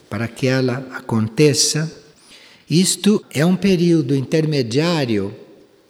para 0.08 0.26
que 0.26 0.46
ela 0.46 0.78
aconteça, 0.92 1.92
isto 2.70 3.22
é 3.30 3.44
um 3.44 3.54
período 3.54 4.16
intermediário 4.16 5.34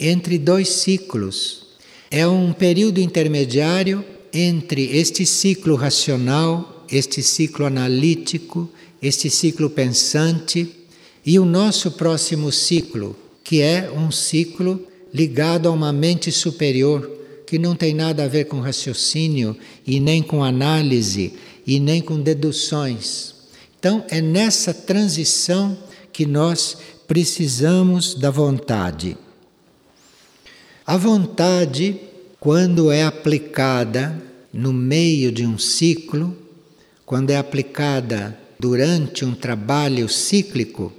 entre 0.01 0.37
dois 0.37 0.69
ciclos. 0.69 1.77
É 2.11 2.27
um 2.27 2.53
período 2.53 3.01
intermediário 3.01 4.05
entre 4.33 4.97
este 4.97 5.25
ciclo 5.25 5.77
racional, 5.77 6.85
este 6.91 7.23
ciclo 7.23 7.67
analítico, 7.67 8.69
este 9.01 9.31
ciclo 9.31 9.71
pensante 9.71 10.75
e 11.25 11.39
o 11.39 11.45
nosso 11.45 11.93
próximo 11.93 12.51
ciclo, 12.51 13.15
que 13.45 13.63
é 13.63 13.89
um 13.93 14.11
ciclo 14.11 14.85
ligado 15.13 15.69
a 15.69 15.73
uma 15.73 15.93
mente 15.93 16.31
superior, 16.33 17.11
que 17.47 17.59
não 17.59 17.77
tem 17.77 17.95
nada 17.95 18.25
a 18.25 18.29
ver 18.29 18.47
com 18.47 18.61
raciocínio 18.61 19.57
e 19.87 20.01
nem 20.01 20.23
com 20.23 20.43
análise 20.43 21.35
e 21.67 21.78
nem 21.78 22.00
com 22.00 22.21
deduções. 22.21 23.35
Então, 23.78 24.04
é 24.09 24.21
nessa 24.21 24.75
transição 24.75 25.78
que 26.13 26.26
nós 26.26 26.76
precisamos 27.07 28.15
da 28.15 28.30
vontade. 28.30 29.17
A 30.85 30.97
vontade, 30.97 31.97
quando 32.41 32.91
é 32.91 33.04
aplicada 33.04 34.21
no 34.52 34.73
meio 34.73 35.30
de 35.30 35.47
um 35.47 35.59
ciclo, 35.59 36.37
quando 37.04 37.30
é 37.30 37.37
aplicada 37.37 38.37
durante 38.59 39.25
um 39.25 39.35
trabalho 39.35 40.09
cíclico, 40.09 40.93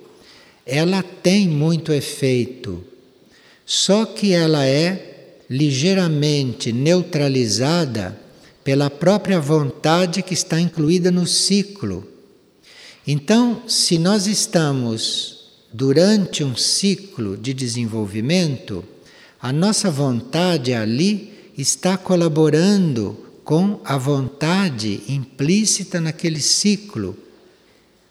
ela 0.65 1.01
tem 1.01 1.47
muito 1.47 1.91
efeito. 1.91 2.83
Só 3.69 4.05
que 4.05 4.31
ela 4.31 4.65
é 4.65 5.41
ligeiramente 5.49 6.71
neutralizada 6.71 8.17
pela 8.63 8.89
própria 8.89 9.41
vontade 9.41 10.21
que 10.23 10.33
está 10.33 10.57
incluída 10.57 11.11
no 11.11 11.27
ciclo. 11.27 12.07
Então, 13.05 13.63
se 13.67 13.97
nós 13.97 14.25
estamos 14.25 15.49
durante 15.73 16.45
um 16.45 16.55
ciclo 16.55 17.35
de 17.35 17.53
desenvolvimento, 17.53 18.85
a 19.41 19.51
nossa 19.51 19.91
vontade 19.91 20.73
ali 20.73 21.51
está 21.57 21.97
colaborando 21.97 23.17
com 23.43 23.81
a 23.83 23.97
vontade 23.97 25.03
implícita 25.09 25.99
naquele 25.99 26.39
ciclo. 26.39 27.17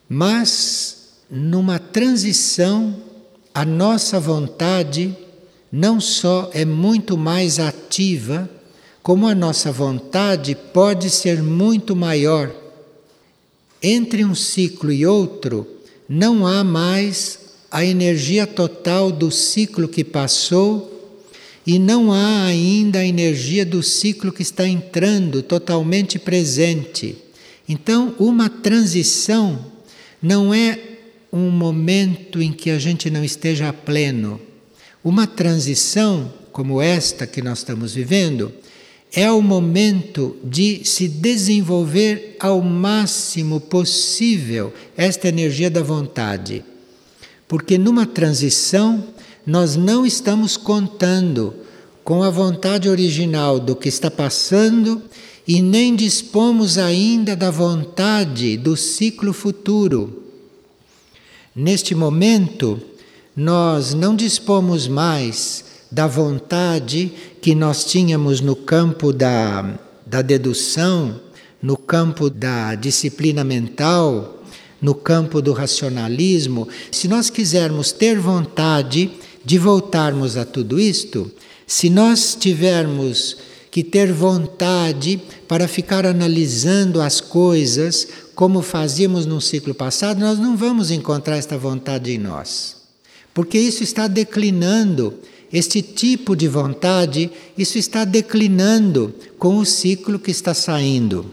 Mas 0.07 1.14
numa 1.31 1.79
transição, 1.79 3.03
a 3.55 3.64
nossa 3.64 4.21
vontade 4.21 5.16
não 5.77 6.01
só 6.01 6.51
é 6.55 6.65
muito 6.65 7.19
mais 7.19 7.59
ativa, 7.59 8.49
como 9.03 9.27
a 9.27 9.35
nossa 9.35 9.71
vontade 9.71 10.57
pode 10.73 11.11
ser 11.11 11.43
muito 11.43 11.95
maior. 11.95 12.51
Entre 13.83 14.25
um 14.25 14.35
ciclo 14.35 14.91
e 14.91 15.05
outro, 15.05 15.67
não 16.09 16.47
há 16.47 16.65
mais 16.65 17.41
a 17.71 17.85
energia 17.85 18.47
total 18.47 19.12
do 19.12 19.31
ciclo 19.31 19.87
que 19.87 20.03
passou 20.03 21.21
e 21.67 21.79
não 21.79 22.11
há 22.11 22.47
ainda 22.47 23.01
a 23.01 23.07
energia 23.07 23.67
do 23.67 23.83
ciclo 23.83 24.33
que 24.33 24.41
está 24.41 24.67
entrando 24.67 25.43
totalmente 25.43 26.19
presente. 26.19 27.19
Então, 27.69 28.15
uma 28.19 28.49
transição 28.49 29.59
não 30.23 30.55
é 30.55 30.79
um 31.31 31.51
momento 31.51 32.41
em 32.41 32.51
que 32.51 32.71
a 32.71 32.79
gente 32.79 33.11
não 33.11 33.23
esteja 33.23 33.71
pleno. 33.75 34.41
Uma 35.07 35.25
transição 35.25 36.33
como 36.51 36.83
esta 36.83 37.29
que 37.29 37.40
nós 37.40 37.59
estamos 37.59 37.95
vivendo 37.95 38.53
é 39.12 39.31
o 39.31 39.40
momento 39.40 40.37
de 40.42 40.85
se 40.85 41.07
desenvolver 41.07 42.37
ao 42.40 42.61
máximo 42.61 43.61
possível 43.61 44.75
esta 44.97 45.29
energia 45.29 45.71
da 45.71 45.81
vontade. 45.81 46.64
Porque 47.47 47.79
numa 47.79 48.05
transição 48.05 49.07
nós 49.47 49.77
não 49.77 50.05
estamos 50.05 50.57
contando 50.57 51.55
com 52.03 52.25
a 52.25 52.29
vontade 52.29 52.88
original 52.88 53.61
do 53.61 53.77
que 53.77 53.88
está 53.88 54.11
passando 54.11 55.01
e 55.47 55.62
nem 55.62 55.95
dispomos 55.95 56.79
ainda 56.79 57.37
da 57.37 57.53
vontade 57.53 58.57
do 58.57 58.77
ciclo 58.77 59.33
futuro. 59.33 60.25
Neste 61.55 61.95
momento, 61.95 62.83
nós 63.37 63.92
não 63.92 64.16
dispomos 64.16 64.88
mais 64.88 65.64
da 65.92 66.07
vontade 66.07 67.12
que 67.42 67.55
nós 67.55 67.85
tínhamos 67.85 68.40
no 68.40 68.57
campo 68.57 69.12
da, 69.12 69.79
da 70.07 70.22
dedução, 70.22 71.20
no 71.62 71.77
campo 71.77 72.31
da 72.31 72.75
disciplina 72.75 73.44
mental, 73.44 74.42
no 74.81 74.94
campo 74.94 75.42
do 75.42 75.53
racionalismo, 75.53 76.66
se 76.90 77.09
nós 77.09 77.29
quisermos 77.29 77.92
ter 77.92 78.18
vontade 78.18 79.11
de 79.44 79.59
voltarmos 79.59 80.37
a 80.37 80.44
tudo 80.44 80.81
isto, 80.81 81.31
se 81.66 81.90
nós 81.90 82.37
tivermos 82.38 83.37
que 83.70 83.85
ter 83.85 84.12
vontade 84.12 85.20
para 85.46 85.68
ficar 85.68 86.07
analisando 86.07 87.01
as 87.01 87.20
coisas 87.20 88.09
como 88.35 88.62
fazíamos 88.62 89.27
no 89.27 89.40
ciclo 89.40 89.75
passado, 89.75 90.20
nós 90.20 90.38
não 90.38 90.57
vamos 90.57 90.90
encontrar 90.90 91.37
esta 91.37 91.59
vontade 91.59 92.12
em 92.12 92.18
nós. 92.18 92.76
Porque 93.37 93.59
isso 93.59 93.83
está 93.83 94.09
declinando, 94.09 95.12
este 95.53 95.83
tipo 95.83 96.35
de 96.35 96.49
vontade, 96.49 97.31
isso 97.59 97.77
está 97.77 98.03
declinando 98.03 99.14
com 99.38 99.59
o 99.59 99.66
ciclo 99.66 100.18
que 100.18 100.31
está 100.31 100.55
saindo. 100.55 101.31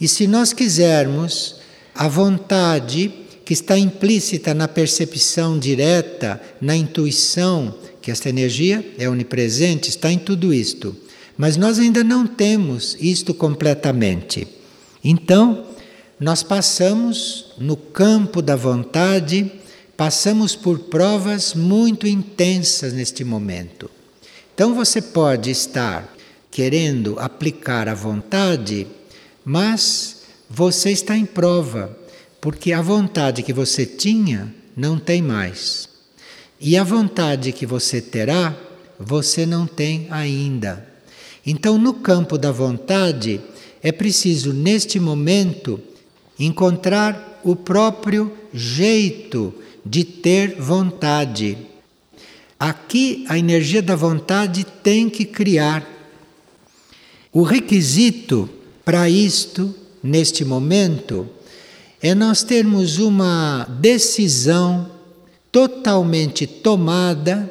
E 0.00 0.08
se 0.08 0.26
nós 0.26 0.52
quisermos 0.52 1.60
a 1.94 2.08
vontade 2.08 3.14
que 3.44 3.52
está 3.52 3.78
implícita 3.78 4.52
na 4.54 4.66
percepção 4.66 5.56
direta, 5.56 6.42
na 6.60 6.74
intuição, 6.74 7.72
que 8.02 8.10
esta 8.10 8.28
energia 8.28 8.84
é 8.98 9.08
onipresente, 9.08 9.88
está 9.88 10.10
em 10.10 10.18
tudo 10.18 10.52
isto. 10.52 10.96
Mas 11.38 11.56
nós 11.56 11.78
ainda 11.78 12.02
não 12.02 12.26
temos 12.26 12.96
isto 12.98 13.32
completamente. 13.32 14.48
Então, 15.04 15.64
nós 16.18 16.42
passamos 16.42 17.52
no 17.56 17.76
campo 17.76 18.42
da 18.42 18.56
vontade, 18.56 19.48
passamos 19.96 20.54
por 20.54 20.78
provas 20.80 21.54
muito 21.54 22.06
intensas 22.06 22.92
neste 22.92 23.24
momento. 23.24 23.90
Então 24.54 24.74
você 24.74 25.00
pode 25.00 25.50
estar 25.50 26.14
querendo 26.50 27.18
aplicar 27.18 27.88
a 27.88 27.94
vontade, 27.94 28.86
mas 29.44 30.22
você 30.48 30.90
está 30.90 31.16
em 31.16 31.26
prova, 31.26 31.96
porque 32.40 32.72
a 32.72 32.82
vontade 32.82 33.42
que 33.42 33.52
você 33.52 33.84
tinha 33.84 34.54
não 34.76 34.98
tem 34.98 35.22
mais. 35.22 35.88
E 36.60 36.76
a 36.76 36.84
vontade 36.84 37.52
que 37.52 37.66
você 37.66 38.00
terá, 38.00 38.56
você 38.98 39.44
não 39.44 39.66
tem 39.66 40.06
ainda. 40.10 40.86
Então, 41.44 41.78
no 41.78 41.94
campo 41.94 42.38
da 42.38 42.50
vontade, 42.50 43.40
é 43.82 43.92
preciso, 43.92 44.52
neste 44.52 44.98
momento, 44.98 45.80
encontrar 46.38 47.40
o 47.44 47.54
próprio 47.54 48.32
jeito 48.52 49.54
de 49.88 50.02
ter 50.02 50.56
vontade. 50.60 51.56
Aqui, 52.58 53.24
a 53.28 53.38
energia 53.38 53.80
da 53.80 53.94
vontade 53.94 54.66
tem 54.82 55.08
que 55.08 55.24
criar. 55.24 55.86
O 57.32 57.42
requisito 57.42 58.48
para 58.84 59.08
isto, 59.08 59.72
neste 60.02 60.44
momento, 60.44 61.28
é 62.02 62.14
nós 62.14 62.42
termos 62.42 62.98
uma 62.98 63.64
decisão 63.80 64.90
totalmente 65.52 66.46
tomada, 66.46 67.50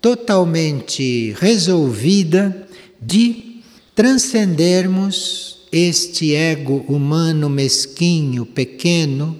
totalmente 0.00 1.34
resolvida 1.38 2.66
de 3.00 3.60
transcendermos 3.94 5.58
este 5.70 6.34
ego 6.34 6.84
humano 6.88 7.50
mesquinho, 7.50 8.46
pequeno, 8.46 9.36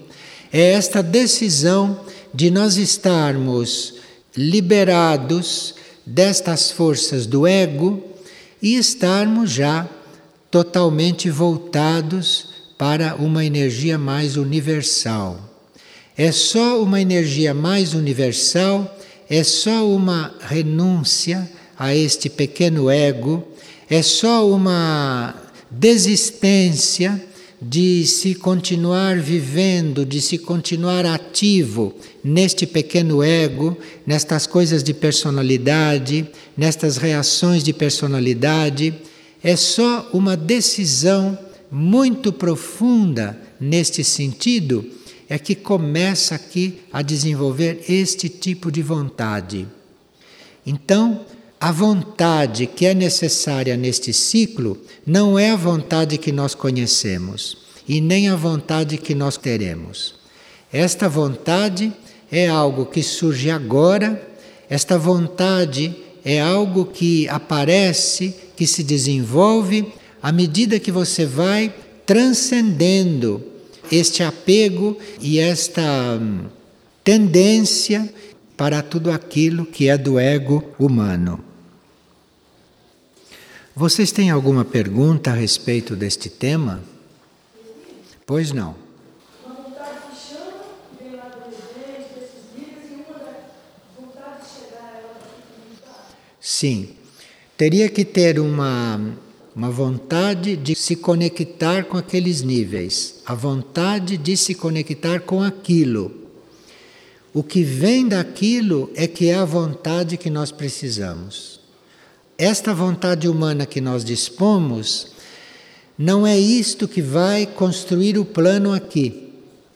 é 0.51 0.73
esta 0.73 1.01
decisão 1.01 2.06
de 2.37 2.51
nós 2.51 2.77
estarmos 2.77 3.95
liberados 4.37 5.73
destas 6.05 6.69
forças 6.69 7.25
do 7.25 7.47
ego 7.47 8.03
e 8.61 8.75
estarmos 8.75 9.49
já 9.49 9.89
totalmente 10.51 11.31
voltados 11.31 12.49
para 12.77 13.15
uma 13.15 13.43
energia 13.43 13.97
mais 13.97 14.37
universal. 14.37 15.39
É 16.15 16.31
só 16.31 16.79
uma 16.79 17.01
energia 17.01 17.55
mais 17.55 17.95
universal, 17.95 18.95
é 19.27 19.43
só 19.43 19.89
uma 19.89 20.31
renúncia 20.39 21.49
a 21.75 21.95
este 21.95 22.29
pequeno 22.29 22.87
ego, 22.87 23.47
é 23.89 24.03
só 24.03 24.47
uma 24.47 25.33
desistência 25.71 27.19
de 27.61 28.05
se 28.05 28.35
continuar 28.35 29.17
vivendo, 29.19 30.05
de 30.05 30.21
se 30.21 30.37
continuar 30.37 31.05
ativo 31.05 31.95
neste 32.23 32.67
pequeno 32.67 33.23
ego, 33.23 33.77
nestas 34.05 34.45
coisas 34.45 34.83
de 34.83 34.93
personalidade, 34.93 36.27
nestas 36.55 36.97
reações 36.97 37.63
de 37.63 37.73
personalidade. 37.73 38.93
É 39.43 39.55
só 39.55 40.09
uma 40.13 40.37
decisão 40.37 41.37
muito 41.71 42.31
profunda 42.31 43.39
neste 43.59 44.03
sentido 44.03 44.85
é 45.29 45.37
que 45.37 45.55
começa 45.55 46.35
aqui 46.35 46.79
a 46.91 47.01
desenvolver 47.01 47.83
este 47.89 48.29
tipo 48.29 48.71
de 48.71 48.81
vontade. 48.81 49.67
Então, 50.65 51.25
a 51.59 51.71
vontade 51.71 52.67
que 52.67 52.85
é 52.85 52.93
necessária 52.93 53.75
neste 53.75 54.13
ciclo 54.13 54.77
não 55.05 55.39
é 55.39 55.51
a 55.51 55.55
vontade 55.55 56.17
que 56.17 56.31
nós 56.31 56.53
conhecemos 56.53 57.57
e 57.87 57.99
nem 57.99 58.29
a 58.29 58.35
vontade 58.35 58.97
que 58.97 59.15
nós 59.15 59.37
teremos. 59.37 60.15
Esta 60.71 61.09
vontade 61.09 61.91
é 62.31 62.47
algo 62.47 62.85
que 62.85 63.01
surge 63.01 63.49
agora, 63.49 64.21
esta 64.69 64.97
vontade 64.97 65.95
é 66.23 66.39
algo 66.39 66.85
que 66.85 67.27
aparece, 67.29 68.35
que 68.55 68.67
se 68.67 68.83
desenvolve 68.83 69.91
à 70.21 70.31
medida 70.31 70.79
que 70.79 70.91
você 70.91 71.25
vai 71.25 71.73
transcendendo 72.05 73.43
este 73.91 74.21
apego 74.21 74.97
e 75.21 75.39
esta 75.39 76.19
hum, 76.21 76.45
tendência 77.03 78.13
para 78.57 78.81
tudo 78.81 79.11
aquilo 79.11 79.65
que 79.65 79.87
é 79.87 79.97
do 79.97 80.19
ego 80.19 80.63
humano. 80.77 81.46
Vocês 83.79 84.11
têm 84.11 84.31
alguma 84.31 84.65
pergunta 84.65 85.29
a 85.29 85.35
respeito 85.35 85.95
deste 85.95 86.31
tema? 86.31 86.81
Pois 88.25 88.51
não. 88.51 88.73
Sim, 96.41 96.89
teria 97.55 97.87
que 97.87 98.03
ter 98.03 98.39
uma 98.39 99.15
uma 99.55 99.69
vontade 99.69 100.55
de 100.55 100.73
se 100.73 100.95
conectar 100.95 101.85
com 101.85 101.97
aqueles 101.97 102.41
níveis, 102.41 103.21
a 103.27 103.35
vontade 103.35 104.17
de 104.17 104.35
se 104.35 104.55
conectar 104.55 105.19
com 105.19 105.43
aquilo. 105.43 106.11
O 107.31 107.43
que 107.43 107.61
vem 107.61 108.07
daquilo 108.07 108.91
é 108.95 109.05
que 109.05 109.27
é 109.27 109.35
a 109.35 109.45
vontade 109.45 110.17
que 110.17 110.31
nós 110.31 110.51
precisamos. 110.51 111.56
Esta 112.37 112.71
vontade 112.71 113.27
humana 113.27 113.65
que 113.65 113.81
nós 113.81 114.05
dispomos 114.05 115.07
não 115.97 116.27
é 116.27 116.37
isto 116.37 116.87
que 116.87 117.01
vai 117.01 117.47
construir 117.47 118.19
o 118.19 118.23
plano 118.23 118.71
aqui. 118.71 119.33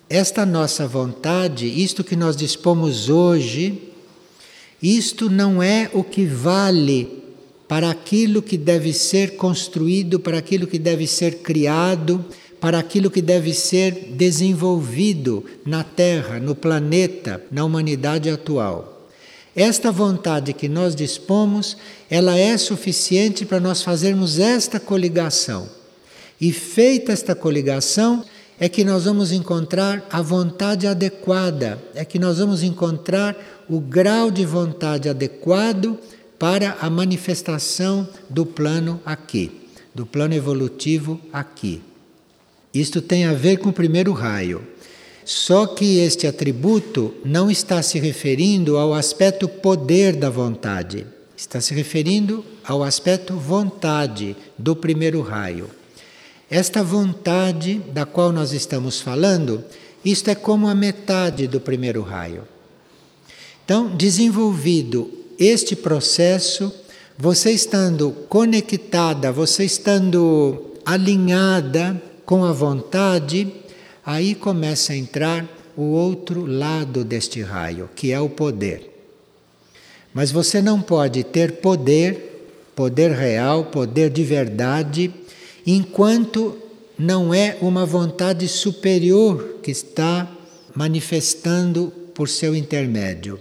Esta 0.07 0.45
nossa 0.45 0.87
vontade, 0.87 1.65
isto 1.65 2.03
que 2.03 2.15
nós 2.15 2.35
dispomos 2.35 3.09
hoje, 3.09 3.81
isto 4.79 5.27
não 5.27 5.63
é 5.63 5.89
o 5.91 6.03
que 6.03 6.23
vale 6.23 7.23
para 7.67 7.89
aquilo 7.89 8.43
que 8.43 8.57
deve 8.57 8.93
ser 8.93 9.37
construído, 9.37 10.19
para 10.19 10.37
aquilo 10.37 10.67
que 10.67 10.77
deve 10.77 11.07
ser 11.07 11.39
criado, 11.39 12.23
para 12.59 12.77
aquilo 12.77 13.09
que 13.09 13.23
deve 13.23 13.55
ser 13.55 14.11
desenvolvido 14.11 15.43
na 15.65 15.83
Terra, 15.83 16.39
no 16.39 16.53
planeta, 16.53 17.43
na 17.51 17.65
humanidade 17.65 18.29
atual. 18.29 18.90
Esta 19.55 19.91
vontade 19.91 20.53
que 20.53 20.69
nós 20.69 20.95
dispomos, 20.95 21.75
ela 22.09 22.37
é 22.37 22.57
suficiente 22.57 23.45
para 23.45 23.59
nós 23.59 23.83
fazermos 23.83 24.39
esta 24.39 24.79
coligação. 24.79 25.69
E 26.39 26.51
feita 26.51 27.11
esta 27.11 27.35
coligação, 27.35 28.23
é 28.61 28.69
que 28.69 28.83
nós 28.83 29.05
vamos 29.05 29.31
encontrar 29.31 30.07
a 30.11 30.21
vontade 30.21 30.85
adequada, 30.85 31.81
é 31.95 32.05
que 32.05 32.19
nós 32.19 32.37
vamos 32.37 32.61
encontrar 32.61 33.35
o 33.67 33.79
grau 33.79 34.29
de 34.29 34.45
vontade 34.45 35.09
adequado 35.09 35.97
para 36.37 36.77
a 36.79 36.87
manifestação 36.87 38.07
do 38.29 38.45
plano 38.45 39.01
aqui, 39.03 39.51
do 39.95 40.05
plano 40.05 40.35
evolutivo 40.35 41.19
aqui. 41.33 41.81
Isto 42.71 43.01
tem 43.01 43.25
a 43.25 43.33
ver 43.33 43.57
com 43.57 43.69
o 43.69 43.73
primeiro 43.73 44.13
raio. 44.13 44.65
Só 45.23 45.67
que 45.67 45.99
este 45.99 46.25
atributo 46.25 47.13
não 47.23 47.49
está 47.49 47.81
se 47.81 47.99
referindo 47.99 48.77
ao 48.77 48.93
aspecto 48.93 49.47
poder 49.47 50.15
da 50.15 50.29
vontade, 50.29 51.05
está 51.37 51.61
se 51.61 51.73
referindo 51.73 52.43
ao 52.63 52.83
aspecto 52.83 53.35
vontade 53.35 54.35
do 54.57 54.75
primeiro 54.75 55.21
raio. 55.21 55.69
Esta 56.49 56.83
vontade 56.83 57.75
da 57.93 58.05
qual 58.05 58.31
nós 58.31 58.51
estamos 58.51 58.99
falando, 58.99 59.63
isto 60.03 60.29
é 60.29 60.35
como 60.35 60.67
a 60.67 60.75
metade 60.75 61.47
do 61.47 61.61
primeiro 61.61 62.01
raio. 62.01 62.43
Então, 63.63 63.95
desenvolvido 63.95 65.09
este 65.39 65.75
processo, 65.75 66.73
você 67.17 67.51
estando 67.51 68.11
conectada, 68.27 69.31
você 69.31 69.63
estando 69.63 70.71
alinhada 70.85 72.01
com 72.25 72.43
a 72.43 72.51
vontade, 72.51 73.47
aí 74.05 74.35
começa 74.35 74.93
a 74.93 74.97
entrar 74.97 75.47
o 75.75 75.83
outro 75.83 76.45
lado 76.45 77.03
deste 77.03 77.41
raio, 77.41 77.89
que 77.95 78.11
é 78.11 78.19
o 78.19 78.29
poder. 78.29 78.89
Mas 80.13 80.31
você 80.31 80.61
não 80.61 80.81
pode 80.81 81.23
ter 81.23 81.53
poder, 81.53 82.47
poder 82.75 83.11
real, 83.11 83.65
poder 83.65 84.09
de 84.09 84.23
verdade, 84.23 85.13
enquanto 85.65 86.57
não 86.97 87.33
é 87.33 87.57
uma 87.61 87.85
vontade 87.85 88.47
superior 88.47 89.59
que 89.63 89.71
está 89.71 90.29
manifestando 90.75 91.91
por 92.13 92.27
seu 92.27 92.55
intermédio. 92.55 93.39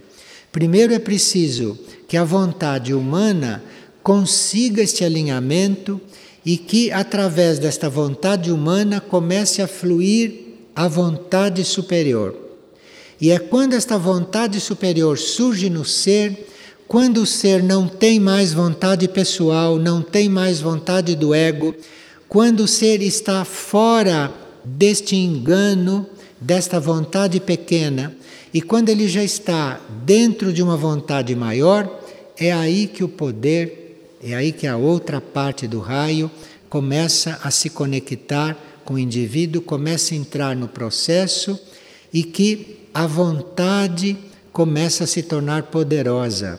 Primeiro 0.52 0.94
é 0.94 0.98
preciso 0.98 1.78
que 2.08 2.16
a 2.16 2.24
vontade 2.24 2.94
humana 2.94 3.62
consiga 4.02 4.82
este 4.82 5.04
alinhamento 5.04 6.00
e 6.44 6.56
que, 6.56 6.90
através 6.90 7.58
desta 7.58 7.88
vontade 7.88 8.50
humana, 8.50 9.00
comece 9.00 9.60
a 9.60 9.68
fluir 9.68 10.49
a 10.80 10.88
vontade 10.88 11.62
superior. 11.62 12.34
E 13.20 13.30
é 13.30 13.38
quando 13.38 13.74
esta 13.74 13.98
vontade 13.98 14.58
superior 14.60 15.18
surge 15.18 15.68
no 15.68 15.84
ser, 15.84 16.48
quando 16.88 17.18
o 17.18 17.26
ser 17.26 17.62
não 17.62 17.86
tem 17.86 18.18
mais 18.18 18.54
vontade 18.54 19.06
pessoal, 19.06 19.76
não 19.76 20.00
tem 20.00 20.26
mais 20.26 20.58
vontade 20.58 21.14
do 21.14 21.34
ego, 21.34 21.74
quando 22.30 22.60
o 22.60 22.66
ser 22.66 23.02
está 23.02 23.44
fora 23.44 24.32
deste 24.64 25.16
engano, 25.16 26.06
desta 26.40 26.80
vontade 26.80 27.40
pequena, 27.40 28.16
e 28.54 28.62
quando 28.62 28.88
ele 28.88 29.06
já 29.06 29.22
está 29.22 29.78
dentro 30.06 30.50
de 30.50 30.62
uma 30.62 30.78
vontade 30.78 31.36
maior, 31.36 32.00
é 32.38 32.50
aí 32.50 32.86
que 32.86 33.04
o 33.04 33.08
poder 33.08 33.76
É 34.22 34.34
aí 34.34 34.52
que 34.52 34.66
a 34.66 34.76
outra 34.76 35.18
parte 35.18 35.66
do 35.66 35.80
raio 35.80 36.30
começa 36.68 37.40
a 37.42 37.50
se 37.50 37.70
conectar 37.70 38.54
com 38.90 38.94
o 38.94 38.98
indivíduo, 38.98 39.62
começa 39.62 40.14
a 40.14 40.16
entrar 40.16 40.56
no 40.56 40.66
processo 40.66 41.56
e 42.12 42.24
que 42.24 42.88
a 42.92 43.06
vontade 43.06 44.18
começa 44.52 45.04
a 45.04 45.06
se 45.06 45.22
tornar 45.22 45.70
poderosa. 45.70 46.58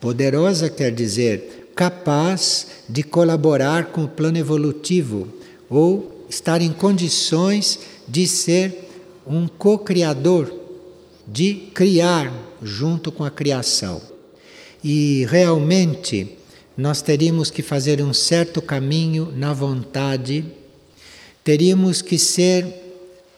Poderosa 0.00 0.70
quer 0.70 0.92
dizer 0.92 1.72
capaz 1.74 2.68
de 2.88 3.02
colaborar 3.02 3.86
com 3.86 4.04
o 4.04 4.08
plano 4.08 4.38
evolutivo 4.38 5.26
ou 5.68 6.24
estar 6.30 6.62
em 6.62 6.72
condições 6.72 7.80
de 8.06 8.28
ser 8.28 8.88
um 9.26 9.48
co-criador, 9.48 10.54
de 11.26 11.54
criar 11.74 12.32
junto 12.62 13.10
com 13.10 13.24
a 13.24 13.32
criação. 13.32 14.00
E 14.84 15.26
realmente 15.28 16.38
nós 16.76 17.02
teríamos 17.02 17.50
que 17.50 17.62
fazer 17.62 18.00
um 18.00 18.14
certo 18.14 18.62
caminho 18.62 19.32
na 19.34 19.52
vontade, 19.52 20.44
teríamos 21.48 22.02
que 22.02 22.18
ser 22.18 22.66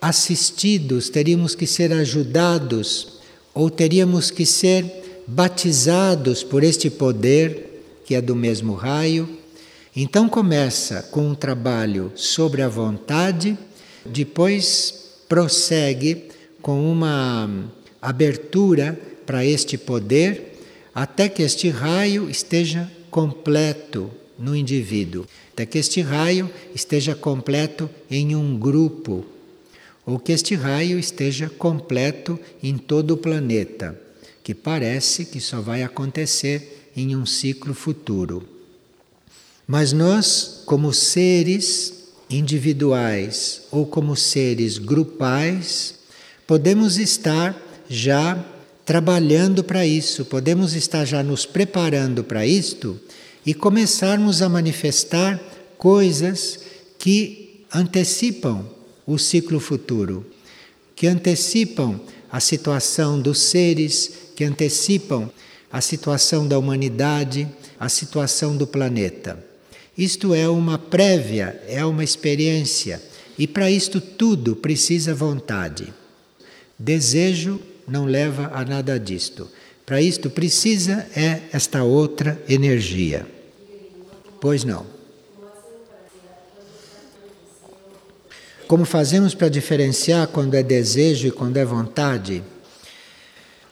assistidos, 0.01 1.09
teríamos 1.09 1.55
que 1.55 1.65
ser 1.65 1.93
ajudados, 1.93 3.21
ou 3.55 3.71
teríamos 3.71 4.33
que 4.33 4.45
ser 4.45 4.85
batizados 5.29 6.43
por 6.43 6.65
este 6.65 6.91
poder 6.91 7.85
que 8.05 8.17
é 8.17 8.21
do 8.21 8.35
mesmo 8.35 8.75
raio. 8.75 9.29
Então 9.95 10.29
começa 10.29 11.03
com 11.13 11.29
um 11.29 11.37
trabalho 11.37 12.11
sobre 12.17 12.63
a 12.63 12.69
vontade, 12.69 13.57
depois 14.05 15.13
prossegue 15.29 16.25
com 16.61 16.91
uma 16.91 17.49
abertura 18.03 19.01
para 19.25 19.47
este 19.47 19.79
poder, 19.79 20.59
até 20.93 21.29
que 21.29 21.45
este 21.45 21.69
raio 21.69 22.29
esteja 22.29 22.91
completo 23.09 24.11
no 24.41 24.57
indivíduo, 24.57 25.27
até 25.53 25.67
que 25.67 25.79
este 25.79 26.01
raio 26.01 26.51
esteja 26.75 27.15
completo 27.15 27.89
em 28.11 28.35
um 28.35 28.59
grupo, 28.59 29.25
ou 30.07 30.19
que 30.19 30.33
este 30.33 30.55
raio 30.55 30.99
esteja 30.99 31.51
completo 31.51 32.41
em 32.63 32.79
todo 32.79 33.13
o 33.13 33.17
planeta, 33.17 34.01
que 34.43 34.55
parece 34.55 35.27
que 35.27 35.41
só 35.41 35.61
vai 35.61 35.83
acontecer 35.83 36.91
em 36.97 37.15
um 37.15 37.27
ciclo 37.27 37.75
futuro. 37.75 38.49
Mas 39.67 39.93
nós, 39.93 40.63
como 40.65 40.93
seres 40.93 42.09
individuais 42.29 43.63
ou 43.71 43.87
como 43.87 44.17
seres 44.17 44.79
grupais, 44.79 45.97
podemos 46.47 46.97
estar 46.97 47.57
já 47.89 48.45
trabalhando 48.85 49.63
para 49.63 49.87
isso, 49.87 50.25
podemos 50.25 50.75
estar 50.75 51.05
já 51.05 51.23
nos 51.23 51.47
preparando 51.47 52.25
para 52.25 52.45
isto 52.47 52.99
e 53.45 53.55
começarmos 53.55 54.43
a 54.43 54.49
manifestar 54.49 55.41
coisas 55.79 56.61
que 56.99 57.65
antecipam 57.73 58.65
o 59.07 59.19
ciclo 59.19 59.59
futuro, 59.59 60.27
que 60.95 61.07
antecipam 61.07 62.01
a 62.31 62.39
situação 62.39 63.21
dos 63.21 63.41
seres, 63.41 64.13
que 64.37 64.45
antecipam 64.45 65.31
a 65.73 65.81
situação 65.81 66.47
da 66.47 66.59
humanidade, 66.59 67.49
a 67.79 67.89
situação 67.89 68.57
do 68.57 68.67
planeta. 68.67 69.43
Isto 69.97 70.35
é 70.35 70.49
uma 70.49 70.79
prévia, 70.79 71.63
é 71.67 71.85
uma 71.85 72.05
experiência, 72.05 73.03
e 73.39 73.47
para 73.47 73.71
isto 73.71 74.01
tudo 74.01 74.55
precisa 74.55 75.15
vontade. 75.15 75.93
Desejo 76.79 77.61
não 77.87 78.05
leva 78.05 78.51
a 78.55 78.65
nada 78.65 78.99
disto. 78.99 79.49
Para 79.91 80.01
isto 80.01 80.31
precisa 80.31 81.05
é 81.17 81.41
esta 81.53 81.83
outra 81.83 82.41
energia. 82.49 83.27
Pois 84.41 84.63
não. 84.63 84.87
Como 88.69 88.85
fazemos 88.85 89.35
para 89.35 89.49
diferenciar 89.49 90.29
quando 90.29 90.55
é 90.55 90.63
desejo 90.63 91.27
e 91.27 91.33
quando 91.33 91.57
é 91.57 91.65
vontade? 91.65 92.41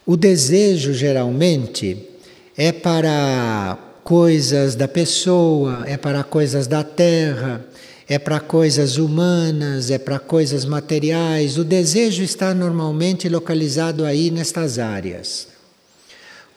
O 0.04 0.16
desejo 0.16 0.92
geralmente 0.92 2.08
é 2.56 2.72
para 2.72 3.78
coisas 4.02 4.74
da 4.74 4.88
pessoa, 4.88 5.84
é 5.86 5.96
para 5.96 6.24
coisas 6.24 6.66
da 6.66 6.82
terra, 6.82 7.64
é 8.08 8.18
para 8.18 8.40
coisas 8.40 8.96
humanas, 8.96 9.88
é 9.88 9.98
para 9.98 10.18
coisas 10.18 10.64
materiais. 10.64 11.56
O 11.56 11.62
desejo 11.62 12.24
está 12.24 12.52
normalmente 12.52 13.28
localizado 13.28 14.04
aí 14.04 14.32
nestas 14.32 14.80
áreas. 14.80 15.57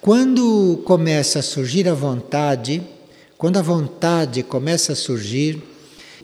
Quando 0.01 0.81
começa 0.83 1.39
a 1.39 1.43
surgir 1.43 1.87
a 1.87 1.93
vontade, 1.93 2.81
quando 3.37 3.57
a 3.57 3.61
vontade 3.61 4.43
começa 4.43 4.93
a 4.93 4.95
surgir, 4.95 5.61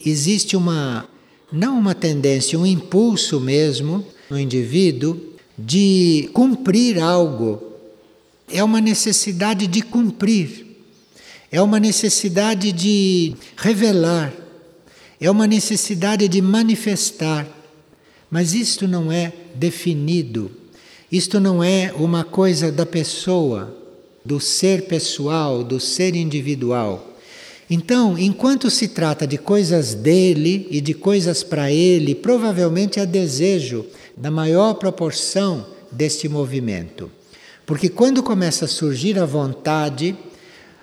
existe 0.06 0.58
uma 0.58 1.08
não 1.52 1.80
uma 1.80 1.96
tendência, 1.96 2.60
um 2.60 2.66
impulso 2.66 3.40
mesmo 3.40 4.06
no 4.30 4.38
indivíduo 4.38 5.18
de 5.58 6.30
cumprir 6.34 7.00
algo. 7.00 7.64
É 8.52 8.64
uma 8.64 8.82
necessidade 8.82 9.66
de 9.68 9.82
cumprir. 9.82 10.66
É 11.50 11.62
uma 11.62 11.80
necessidade 11.80 12.74
de 12.74 13.34
revelar 13.56 14.34
é 15.20 15.30
uma 15.30 15.48
necessidade 15.48 16.28
de 16.28 16.42
manifestar, 16.42 17.48
mas 18.30 18.54
isto 18.54 18.88
não 18.88 19.12
é 19.12 19.34
definido, 19.56 20.52
isto 21.12 21.40
não 21.40 21.64
é 21.64 21.94
uma 21.96 22.24
coisa 22.24 22.72
da 22.72 22.86
pessoa, 22.86 23.76
do 24.26 24.40
ser 24.40 24.84
pessoal, 24.84 25.64
do 25.64 25.80
ser 25.80 26.16
individual. 26.16 27.16
Então, 27.70 28.18
enquanto 28.18 28.70
se 28.70 28.90
trata 28.90 29.26
de 29.26 29.38
coisas 29.38 29.94
dele 29.94 30.68
e 30.70 30.82
de 30.82 30.94
coisas 30.94 31.44
para 31.44 31.72
ele, 31.72 32.14
provavelmente 32.14 33.00
há 33.00 33.06
desejo 33.06 33.86
da 34.16 34.30
maior 34.30 34.74
proporção 34.74 35.66
deste 35.92 36.28
movimento. 36.28 37.10
Porque 37.66 37.90
quando 37.90 38.24
começa 38.24 38.66
a 38.66 38.70
surgir 38.70 39.20
a 39.20 39.26
vontade, 39.26 40.16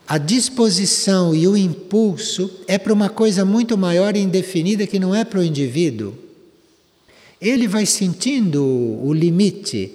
a 0.07 0.19
disposição 0.19 1.35
e 1.35 1.49
o 1.49 1.57
impulso 1.57 2.51
é 2.69 2.79
para 2.79 2.93
uma 2.93 3.09
coisa 3.09 3.45
muito 3.45 3.77
maior 3.77 4.17
e 4.17 4.21
indefinida 4.21 4.87
que 4.87 4.99
não 4.99 5.15
é 5.15 5.25
para 5.25 5.41
o 5.41 5.45
indivíduo. 5.45 6.15
Ele 7.41 7.67
vai 7.67 7.87
sentindo 7.87 8.63
o 8.63 9.13
limite 9.13 9.93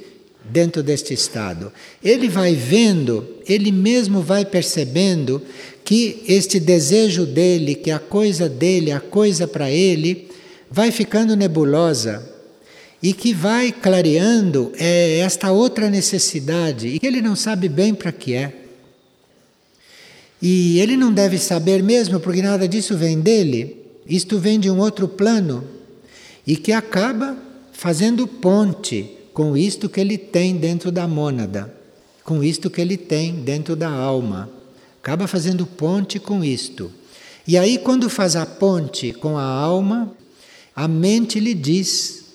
dentro 0.50 0.84
deste 0.84 1.14
estado. 1.14 1.72
Ele 2.04 2.28
vai 2.28 2.56
vendo, 2.56 3.28
ele 3.48 3.72
mesmo 3.72 4.22
vai 4.22 4.46
percebendo 4.46 5.42
que 5.84 6.24
este 6.28 6.60
desejo 6.60 7.26
dele, 7.26 7.76
que 7.76 7.92
a 7.92 8.00
coisa 8.00 8.48
dele, 8.48 8.92
a 8.92 9.00
coisa 9.00 9.48
para 9.48 9.72
ele, 9.72 10.28
vai 10.70 10.92
ficando 10.92 11.36
nebulosa 11.36 12.28
e 13.02 13.14
que 13.14 13.34
vai 13.34 13.72
clareando 13.72 14.72
é, 14.78 15.20
esta 15.20 15.52
outra 15.52 15.90
necessidade 15.90 16.88
e 16.88 17.00
que 17.00 17.08
ele 17.08 17.22
não 17.22 17.36
sabe 17.36 17.70
bem 17.70 17.94
para 17.94 18.12
que 18.12 18.34
é. 18.34 18.54
E 20.42 20.80
ele 20.80 20.96
não 20.96 21.12
deve 21.12 21.38
saber 21.38 21.84
mesmo, 21.84 22.20
porque 22.20 22.42
nada 22.42 22.68
disso 22.68 22.98
vem 22.98 23.20
dele. 23.20 23.78
Isto 24.08 24.40
vem 24.40 24.60
de 24.60 24.70
um 24.70 24.80
outro 24.80 25.08
plano 25.08 25.64
e 26.48 26.56
que 26.56 26.72
acaba 26.72 27.38
fazendo 27.74 28.28
ponte 28.28 29.19
com 29.40 29.56
isto 29.56 29.88
que 29.88 30.02
ele 30.02 30.18
tem 30.18 30.58
dentro 30.58 30.92
da 30.92 31.08
mônada, 31.08 31.74
com 32.26 32.44
isto 32.44 32.70
que 32.70 32.82
ele 32.82 32.98
tem 32.98 33.36
dentro 33.36 33.74
da 33.74 33.90
alma. 33.90 34.50
Acaba 35.02 35.28
fazendo 35.28 35.66
ponte 35.66 36.20
com 36.20 36.44
isto. 36.44 36.92
E 37.48 37.58
aí, 37.58 37.78
quando 37.78 38.10
faz 38.10 38.36
a 38.36 38.46
ponte 38.46 39.14
com 39.14 39.38
a 39.38 39.46
alma, 39.46 40.14
a 40.76 40.90
mente 40.90 41.40
lhe 41.40 41.54
diz, 41.54 42.26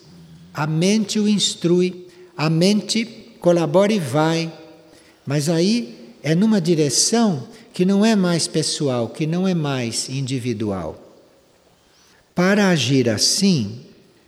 a 0.55 0.67
mente 0.67 1.21
o 1.21 1.29
instrui, 1.29 2.07
a 2.35 2.49
mente 2.49 3.05
colabora 3.39 3.93
e 3.93 3.99
vai. 3.99 4.51
Mas 5.27 5.51
aí 5.51 6.15
é 6.23 6.35
numa 6.35 6.59
direção 6.59 7.47
que 7.75 7.85
não 7.85 8.03
é 8.03 8.17
mais 8.17 8.49
pessoal, 8.49 9.11
que 9.11 9.27
não 9.27 9.47
é 9.47 9.53
mais 9.53 10.09
individual. 10.09 10.99
Para 12.35 12.71
agir 12.71 13.11
assim, 13.11 13.81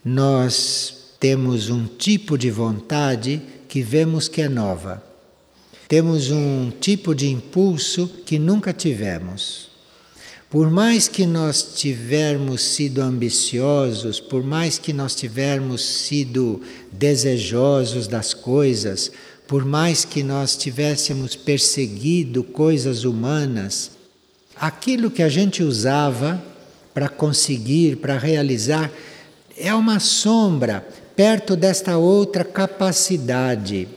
nós 0.05 1.06
temos 1.19 1.71
um 1.71 1.87
tipo 1.87 2.37
de 2.37 2.51
vontade 2.51 3.41
que 3.69 3.83
vemos 3.83 4.29
que 4.29 4.43
é 4.43 4.49
nova. 4.49 5.03
Temos 5.89 6.31
um 6.31 6.71
tipo 6.71 7.15
de 7.15 7.29
impulso 7.29 8.09
que 8.27 8.39
nunca 8.39 8.73
tivemos. 8.73 9.69
Por 10.51 10.71
mais 10.71 11.09
que 11.09 11.27
nós 11.27 11.75
tivermos 11.77 12.63
sido 12.63 13.01
ambiciosos, 13.01 14.21
por 14.21 14.45
mais 14.45 14.79
que 14.79 14.93
nós 14.93 15.15
tivermos 15.15 15.85
sido 15.85 16.61
desejosos 16.93 18.07
das 18.07 18.33
coisas, 18.33 19.11
por 19.47 19.65
mais 19.65 20.05
que 20.05 20.23
nós 20.23 20.57
tivéssemos 20.57 21.35
perseguido 21.35 22.45
coisas 22.45 23.05
humanas, 23.05 23.93
aquilo 24.55 25.11
que 25.11 25.23
a 25.23 25.29
gente 25.29 25.63
usava 25.63 26.43
para 26.93 27.09
conseguir, 27.09 27.97
para 27.97 28.19
realizar, 28.19 28.91
é 29.57 29.75
uma 29.75 29.99
sombra 29.99 30.87
perto 31.17 31.57
desta 31.57 31.97
outra 31.97 32.45
capacidade. 32.45 33.89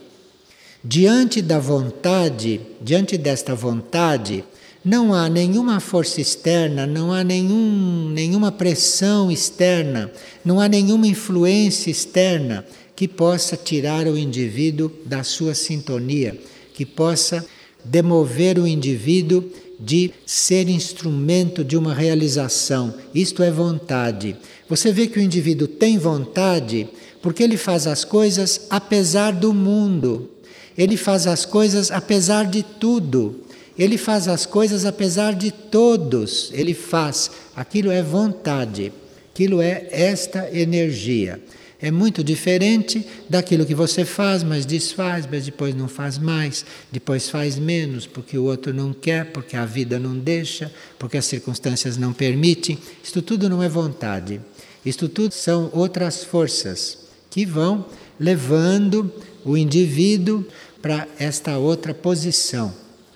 Diante 0.82 1.42
da 1.42 1.58
vontade, 1.58 2.60
diante 2.80 3.18
desta 3.18 3.54
vontade, 3.54 4.42
Não 4.82 5.12
há 5.12 5.28
nenhuma 5.28 5.78
força 5.78 6.22
externa, 6.22 6.86
não 6.86 7.12
há 7.12 7.22
nenhum, 7.22 8.08
nenhuma 8.08 8.50
pressão 8.50 9.30
externa, 9.30 10.10
não 10.42 10.58
há 10.58 10.68
nenhuma 10.68 11.06
influência 11.06 11.90
externa 11.90 12.64
que 12.96 13.06
possa 13.06 13.58
tirar 13.58 14.06
o 14.06 14.16
indivíduo 14.16 14.90
da 15.04 15.22
sua 15.22 15.54
sintonia, 15.54 16.38
que 16.72 16.86
possa 16.86 17.44
demover 17.84 18.58
o 18.58 18.66
indivíduo 18.66 19.44
de 19.78 20.12
ser 20.24 20.66
instrumento 20.70 21.62
de 21.62 21.76
uma 21.76 21.92
realização. 21.92 22.94
Isto 23.14 23.42
é 23.42 23.50
vontade. 23.50 24.34
Você 24.66 24.92
vê 24.92 25.06
que 25.06 25.18
o 25.18 25.22
indivíduo 25.22 25.68
tem 25.68 25.98
vontade 25.98 26.88
porque 27.22 27.42
ele 27.42 27.56
faz 27.56 27.86
as 27.86 28.04
coisas 28.04 28.66
apesar 28.70 29.32
do 29.32 29.52
mundo. 29.52 30.30
Ele 30.76 30.96
faz 30.96 31.26
as 31.26 31.44
coisas 31.44 31.90
apesar 31.90 32.46
de 32.46 32.62
tudo. 32.62 33.40
Ele 33.78 33.98
faz 33.98 34.28
as 34.28 34.46
coisas 34.46 34.84
apesar 34.84 35.34
de 35.34 35.50
todos. 35.50 36.50
Ele 36.52 36.74
faz. 36.74 37.30
Aquilo 37.54 37.90
é 37.90 38.02
vontade. 38.02 38.92
Aquilo 39.32 39.60
é 39.60 39.88
esta 39.90 40.48
energia. 40.52 41.40
É 41.82 41.90
muito 41.90 42.22
diferente 42.22 43.06
daquilo 43.28 43.64
que 43.64 43.74
você 43.74 44.04
faz, 44.04 44.42
mas 44.42 44.66
desfaz, 44.66 45.26
mas 45.30 45.46
depois 45.46 45.74
não 45.74 45.88
faz 45.88 46.18
mais, 46.18 46.62
depois 46.92 47.30
faz 47.30 47.56
menos, 47.58 48.06
porque 48.06 48.36
o 48.36 48.44
outro 48.44 48.74
não 48.74 48.92
quer, 48.92 49.32
porque 49.32 49.56
a 49.56 49.64
vida 49.64 49.98
não 49.98 50.14
deixa, 50.14 50.70
porque 50.98 51.16
as 51.16 51.24
circunstâncias 51.24 51.96
não 51.96 52.12
permitem. 52.12 52.78
Isto 53.02 53.22
tudo 53.22 53.48
não 53.48 53.62
é 53.62 53.68
vontade. 53.68 54.42
Isto 54.84 55.08
tudo 55.08 55.32
são 55.32 55.70
outras 55.72 56.22
forças 56.22 57.09
que 57.30 57.46
vão 57.46 57.86
levando 58.18 59.10
o 59.44 59.56
indivíduo 59.56 60.44
para 60.82 61.06
esta 61.18 61.56
outra 61.56 61.94
posição, 61.94 62.74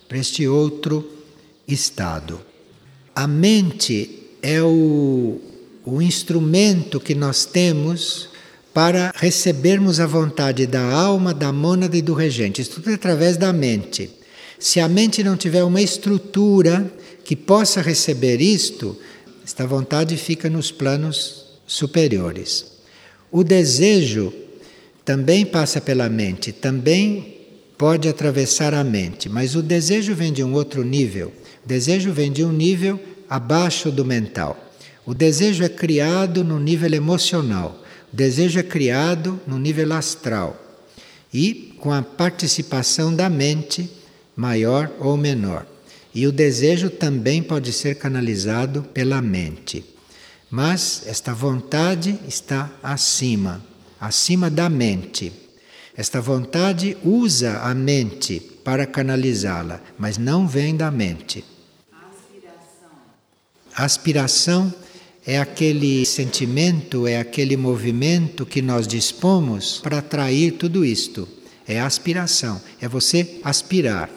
para 0.09 0.19
este 0.19 0.47
outro 0.47 1.07
estado. 1.67 2.41
A 3.15 3.27
mente 3.27 4.29
é 4.43 4.63
o, 4.63 5.41
o 5.85 6.01
instrumento 6.01 7.01
que 7.01 7.15
nós 7.15 7.45
temos 7.45 8.29
para 8.73 9.13
recebermos 9.15 10.01
a 10.01 10.07
vontade 10.07 10.67
da 10.67 10.83
alma, 10.83 11.33
da 11.33 11.53
mônada 11.53 11.97
e 11.97 12.03
do 12.03 12.13
regente. 12.13 12.61
Isso 12.61 12.73
tudo 12.73 12.91
é 12.91 12.95
através 12.95 13.37
da 13.37 13.53
mente. 13.53 14.11
Se 14.59 14.81
a 14.81 14.89
mente 14.89 15.23
não 15.23 15.37
tiver 15.37 15.63
uma 15.63 15.81
estrutura 15.81 16.91
que 17.25 17.37
possa 17.37 17.81
receber 17.81 18.41
isto, 18.41 18.97
esta 19.45 19.67
vontade 19.67 20.17
fica 20.17 20.51
nos 20.51 20.73
planos 20.73 21.45
superiores. 21.67 22.74
O 23.37 23.43
desejo 23.43 24.33
também 25.05 25.45
passa 25.45 25.81
pela 25.81 26.09
mente, 26.09 26.53
também 26.53 27.37
pode 27.77 28.09
atravessar 28.09 28.73
a 28.73 28.85
mente, 28.85 29.29
mas 29.29 29.57
o 29.57 29.61
desejo 29.61 30.15
vem 30.15 30.33
de 30.33 30.45
um 30.45 30.55
outro 30.55 30.85
nível. 30.85 31.33
O 31.65 31.67
desejo 31.67 32.13
vem 32.13 32.31
de 32.31 32.45
um 32.45 32.53
nível 32.53 32.97
abaixo 33.29 33.91
do 33.91 34.05
mental. 34.05 34.57
O 35.05 35.13
desejo 35.13 35.65
é 35.65 35.69
criado 35.69 36.45
no 36.45 36.61
nível 36.61 36.95
emocional. 36.95 37.83
O 38.13 38.17
desejo 38.17 38.61
é 38.61 38.63
criado 38.63 39.41
no 39.49 39.59
nível 39.59 39.93
astral 39.95 40.57
e 41.33 41.75
com 41.81 41.91
a 41.91 42.03
participação 42.03 43.13
da 43.13 43.29
mente 43.29 43.91
maior 44.37 44.93
ou 45.01 45.17
menor. 45.17 45.67
E 46.15 46.25
o 46.25 46.31
desejo 46.31 46.89
também 46.89 47.43
pode 47.43 47.73
ser 47.73 47.97
canalizado 47.97 48.85
pela 48.95 49.21
mente. 49.21 49.94
Mas 50.51 51.03
esta 51.07 51.35
vontade 51.35 52.19
está 52.29 52.71
acima, 52.83 53.65
acima 54.01 54.51
da 54.51 54.69
mente. 54.69 55.33
Esta 55.97 56.21
vontade 56.21 56.97
usa 57.05 57.61
a 57.61 57.75
mente 57.75 58.41
para 58.65 58.87
canalizá-la, 58.87 59.81
mas 59.99 60.19
não 60.19 60.47
vem 60.47 60.77
da 60.77 60.91
mente. 60.91 61.45
Aspiração 63.77 64.73
é 65.27 65.39
aquele 65.39 66.05
sentimento, 66.05 67.07
é 67.07 67.19
aquele 67.19 67.57
movimento 67.57 68.45
que 68.45 68.61
nós 68.61 68.87
dispomos 68.87 69.79
para 69.79 69.99
atrair 69.99 70.53
tudo 70.53 70.85
isto. 70.85 71.29
É 71.67 71.81
aspiração, 71.81 72.61
é 72.81 72.87
você 72.87 73.41
aspirar. 73.43 74.11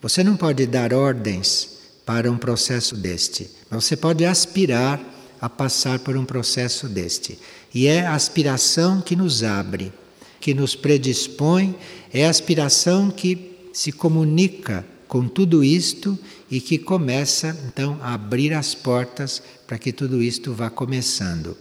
Você 0.00 0.24
não 0.24 0.36
pode 0.36 0.66
dar 0.66 0.94
ordens 0.94 1.75
para 2.06 2.30
um 2.30 2.38
processo 2.38 2.96
deste, 2.96 3.50
mas 3.68 3.84
você 3.84 3.96
pode 3.96 4.24
aspirar 4.24 5.00
a 5.40 5.50
passar 5.50 5.98
por 5.98 6.16
um 6.16 6.24
processo 6.24 6.88
deste. 6.88 7.38
E 7.74 7.86
é 7.86 8.06
a 8.06 8.14
aspiração 8.14 9.00
que 9.00 9.16
nos 9.16 9.42
abre, 9.42 9.92
que 10.40 10.54
nos 10.54 10.74
predispõe, 10.74 11.74
é 12.14 12.24
a 12.24 12.30
aspiração 12.30 13.10
que 13.10 13.58
se 13.72 13.92
comunica 13.92 14.86
com 15.08 15.28
tudo 15.28 15.62
isto 15.62 16.18
e 16.50 16.60
que 16.60 16.78
começa 16.78 17.56
então 17.68 17.98
a 18.00 18.14
abrir 18.14 18.52
as 18.54 18.74
portas 18.74 19.42
para 19.66 19.78
que 19.78 19.92
tudo 19.92 20.22
isto 20.22 20.52
vá 20.52 20.70
começando. 20.70 21.56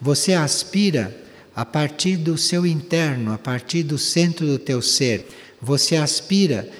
Você 0.00 0.32
aspira 0.32 1.14
a 1.54 1.64
partir 1.64 2.16
do 2.16 2.38
seu 2.38 2.64
interno, 2.64 3.32
a 3.32 3.38
partir 3.38 3.82
do 3.82 3.98
centro 3.98 4.46
do 4.46 4.58
teu 4.58 4.80
ser. 4.80 5.26
Você 5.60 5.96
aspira 5.96 6.70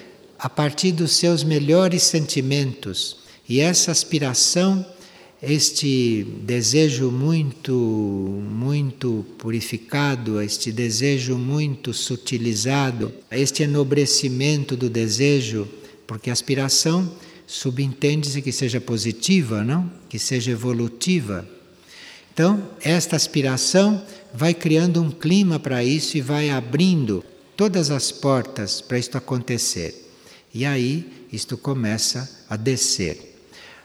a 0.41 0.49
partir 0.49 0.91
dos 0.91 1.11
seus 1.11 1.43
melhores 1.43 2.01
sentimentos. 2.01 3.17
E 3.47 3.59
essa 3.59 3.91
aspiração, 3.91 4.83
este 5.39 6.25
desejo 6.41 7.11
muito, 7.11 7.71
muito 7.71 9.23
purificado, 9.37 10.41
este 10.41 10.71
desejo 10.71 11.37
muito 11.37 11.93
sutilizado, 11.93 13.13
este 13.29 13.61
enobrecimento 13.61 14.75
do 14.75 14.89
desejo, 14.89 15.67
porque 16.07 16.31
aspiração 16.31 17.11
subentende-se 17.45 18.41
que 18.41 18.51
seja 18.51 18.81
positiva, 18.81 19.63
não? 19.63 19.91
Que 20.09 20.17
seja 20.17 20.49
evolutiva. 20.49 21.47
Então, 22.33 22.67
esta 22.81 23.15
aspiração 23.15 24.03
vai 24.33 24.55
criando 24.55 25.03
um 25.03 25.11
clima 25.11 25.59
para 25.59 25.83
isso 25.83 26.17
e 26.17 26.21
vai 26.21 26.49
abrindo 26.49 27.23
todas 27.55 27.91
as 27.91 28.11
portas 28.11 28.81
para 28.81 28.97
isto 28.97 29.19
acontecer. 29.19 30.10
E 30.53 30.65
aí 30.65 31.27
isto 31.31 31.57
começa 31.57 32.29
a 32.49 32.55
descer. 32.55 33.37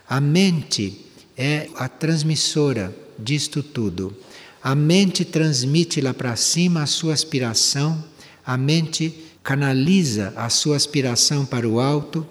A 0.08 0.20
mente 0.20 1.06
é 1.36 1.68
a 1.76 1.88
transmissora 1.88 2.94
disto 3.18 3.62
tudo. 3.62 4.16
A 4.62 4.74
mente 4.74 5.24
transmite 5.24 6.00
lá 6.00 6.12
para 6.12 6.34
cima 6.36 6.82
a 6.82 6.86
sua 6.86 7.12
aspiração, 7.14 8.04
a 8.44 8.56
mente 8.56 9.14
canaliza 9.42 10.32
a 10.36 10.48
sua 10.48 10.76
aspiração 10.76 11.46
para 11.46 11.68
o 11.68 11.78
alto 11.78 12.26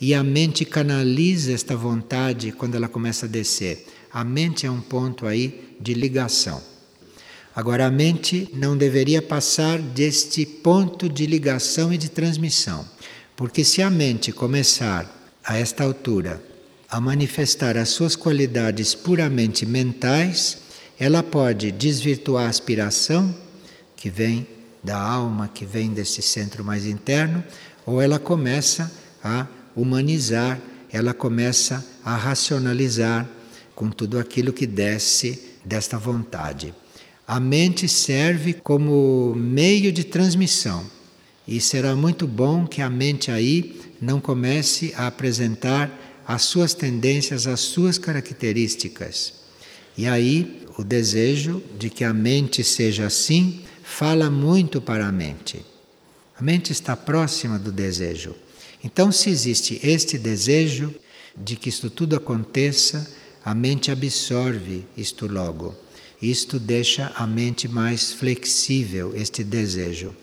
e 0.00 0.14
a 0.14 0.22
mente 0.22 0.64
canaliza 0.64 1.52
esta 1.52 1.76
vontade 1.76 2.52
quando 2.52 2.76
ela 2.76 2.88
começa 2.88 3.26
a 3.26 3.28
descer. 3.28 3.86
A 4.12 4.22
mente 4.22 4.66
é 4.66 4.70
um 4.70 4.80
ponto 4.80 5.26
aí 5.26 5.76
de 5.80 5.94
ligação. 5.94 6.62
Agora, 7.54 7.86
a 7.86 7.90
mente 7.90 8.48
não 8.54 8.76
deveria 8.76 9.20
passar 9.20 9.78
deste 9.78 10.46
ponto 10.46 11.08
de 11.08 11.26
ligação 11.26 11.92
e 11.92 11.98
de 11.98 12.08
transmissão, 12.08 12.86
porque 13.40 13.64
se 13.64 13.80
a 13.80 13.88
mente 13.88 14.32
começar 14.32 15.10
a 15.42 15.56
esta 15.56 15.82
altura 15.82 16.44
a 16.90 17.00
manifestar 17.00 17.74
as 17.78 17.88
suas 17.88 18.14
qualidades 18.14 18.94
puramente 18.94 19.64
mentais, 19.64 20.58
ela 20.98 21.22
pode 21.22 21.72
desvirtuar 21.72 22.44
a 22.44 22.50
aspiração, 22.50 23.34
que 23.96 24.10
vem 24.10 24.46
da 24.84 25.00
alma, 25.00 25.48
que 25.48 25.64
vem 25.64 25.88
desse 25.88 26.20
centro 26.20 26.62
mais 26.62 26.84
interno, 26.84 27.42
ou 27.86 28.02
ela 28.02 28.18
começa 28.18 28.92
a 29.24 29.46
humanizar, 29.74 30.60
ela 30.92 31.14
começa 31.14 31.82
a 32.04 32.14
racionalizar 32.16 33.26
com 33.74 33.88
tudo 33.88 34.18
aquilo 34.18 34.52
que 34.52 34.66
desce 34.66 35.56
desta 35.64 35.96
vontade. 35.96 36.74
A 37.26 37.40
mente 37.40 37.88
serve 37.88 38.52
como 38.52 39.34
meio 39.34 39.90
de 39.90 40.04
transmissão 40.04 40.99
e 41.50 41.60
será 41.60 41.96
muito 41.96 42.28
bom 42.28 42.64
que 42.64 42.80
a 42.80 42.88
mente 42.88 43.28
aí 43.28 43.80
não 44.00 44.20
comece 44.20 44.94
a 44.96 45.08
apresentar 45.08 46.22
as 46.24 46.42
suas 46.42 46.74
tendências, 46.74 47.48
as 47.48 47.58
suas 47.58 47.98
características. 47.98 49.34
E 49.98 50.06
aí 50.06 50.62
o 50.78 50.84
desejo 50.84 51.60
de 51.76 51.90
que 51.90 52.04
a 52.04 52.14
mente 52.14 52.62
seja 52.62 53.06
assim 53.06 53.62
fala 53.82 54.30
muito 54.30 54.80
para 54.80 55.08
a 55.08 55.10
mente. 55.10 55.60
A 56.38 56.42
mente 56.42 56.70
está 56.70 56.96
próxima 56.96 57.58
do 57.58 57.72
desejo. 57.72 58.36
Então, 58.84 59.10
se 59.10 59.28
existe 59.28 59.80
este 59.82 60.16
desejo 60.16 60.94
de 61.36 61.56
que 61.56 61.68
isto 61.68 61.90
tudo 61.90 62.14
aconteça, 62.14 63.10
a 63.44 63.54
mente 63.54 63.90
absorve 63.90 64.86
isto 64.96 65.26
logo. 65.26 65.74
Isto 66.22 66.60
deixa 66.60 67.12
a 67.16 67.26
mente 67.26 67.66
mais 67.66 68.12
flexível, 68.12 69.12
este 69.16 69.42
desejo. 69.42 70.14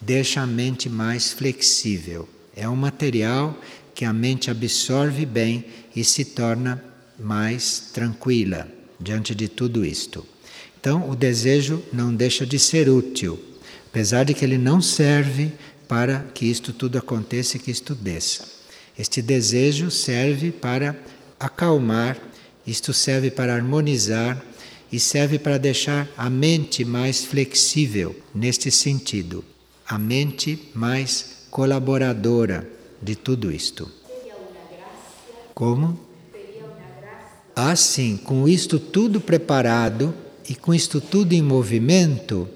Deixa 0.00 0.40
a 0.42 0.46
mente 0.46 0.88
mais 0.88 1.32
flexível. 1.32 2.28
É 2.54 2.68
um 2.68 2.76
material 2.76 3.58
que 3.94 4.04
a 4.04 4.12
mente 4.12 4.50
absorve 4.50 5.24
bem 5.24 5.64
e 5.94 6.02
se 6.02 6.24
torna 6.24 6.82
mais 7.18 7.90
tranquila 7.92 8.68
diante 8.98 9.34
de 9.34 9.48
tudo 9.48 9.84
isto. 9.84 10.26
Então, 10.78 11.08
o 11.08 11.16
desejo 11.16 11.82
não 11.92 12.14
deixa 12.14 12.44
de 12.44 12.58
ser 12.58 12.88
útil, 12.88 13.40
apesar 13.86 14.24
de 14.24 14.34
que 14.34 14.44
ele 14.44 14.58
não 14.58 14.82
serve 14.82 15.52
para 15.88 16.20
que 16.34 16.46
isto 16.46 16.72
tudo 16.72 16.98
aconteça 16.98 17.56
e 17.56 17.60
que 17.60 17.70
isto 17.70 17.94
desça. 17.94 18.44
Este 18.98 19.22
desejo 19.22 19.90
serve 19.90 20.50
para 20.50 20.96
acalmar, 21.38 22.18
isto 22.66 22.92
serve 22.92 23.30
para 23.30 23.54
harmonizar 23.54 24.42
e 24.90 25.00
serve 25.00 25.38
para 25.38 25.58
deixar 25.58 26.08
a 26.16 26.30
mente 26.30 26.84
mais 26.84 27.24
flexível 27.24 28.14
neste 28.34 28.70
sentido, 28.70 29.44
a 29.86 29.98
mente 29.98 30.70
mais 30.74 31.46
colaboradora 31.50 32.68
de 33.00 33.14
tudo 33.14 33.52
isto. 33.52 33.90
Como? 35.54 35.98
Ah, 37.54 37.76
sim, 37.76 38.16
com 38.16 38.48
isto 38.48 38.78
tudo 38.80 39.20
preparado 39.20 40.12
e 40.48 40.54
com 40.54 40.74
isto 40.74 41.00
tudo 41.00 41.32
em 41.32 41.42
movimento, 41.42 42.48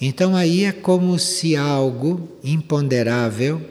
então 0.00 0.34
aí 0.34 0.64
é 0.64 0.72
como 0.72 1.16
se 1.16 1.54
algo 1.54 2.28
imponderável, 2.42 3.62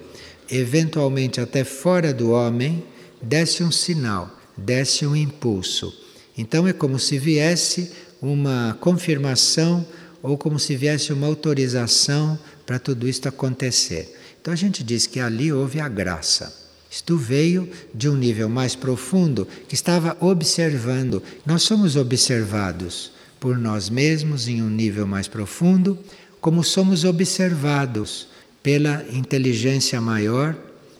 eventualmente 0.49 1.41
até 1.41 1.65
fora 1.65 2.13
do 2.13 2.31
homem, 2.31 2.85
desse 3.21 3.61
um 3.63 3.71
sinal, 3.71 4.29
desse 4.55 5.05
um 5.05 5.13
impulso. 5.13 5.93
Então 6.37 6.65
é 6.65 6.71
como 6.71 6.97
se 6.97 7.19
viesse 7.19 7.91
uma 8.21 8.77
confirmação 8.79 9.85
ou 10.23 10.37
como 10.37 10.57
se 10.57 10.73
viesse 10.77 11.11
uma 11.11 11.27
autorização 11.27 12.39
para 12.71 12.79
tudo 12.79 13.05
isto 13.05 13.27
acontecer. 13.27 14.17
Então 14.41 14.53
a 14.53 14.55
gente 14.55 14.81
diz 14.81 15.05
que 15.05 15.19
ali 15.19 15.51
houve 15.51 15.81
a 15.81 15.89
graça. 15.89 16.57
Isto 16.89 17.17
veio 17.17 17.69
de 17.93 18.07
um 18.07 18.15
nível 18.15 18.47
mais 18.47 18.77
profundo 18.77 19.45
que 19.67 19.75
estava 19.75 20.15
observando. 20.21 21.21
Nós 21.45 21.63
somos 21.63 21.97
observados 21.97 23.11
por 23.41 23.57
nós 23.57 23.89
mesmos 23.89 24.47
em 24.47 24.61
um 24.61 24.69
nível 24.69 25.05
mais 25.05 25.27
profundo, 25.27 25.99
como 26.39 26.63
somos 26.63 27.03
observados 27.03 28.29
pela 28.63 29.03
inteligência 29.11 29.99
maior, 29.99 30.55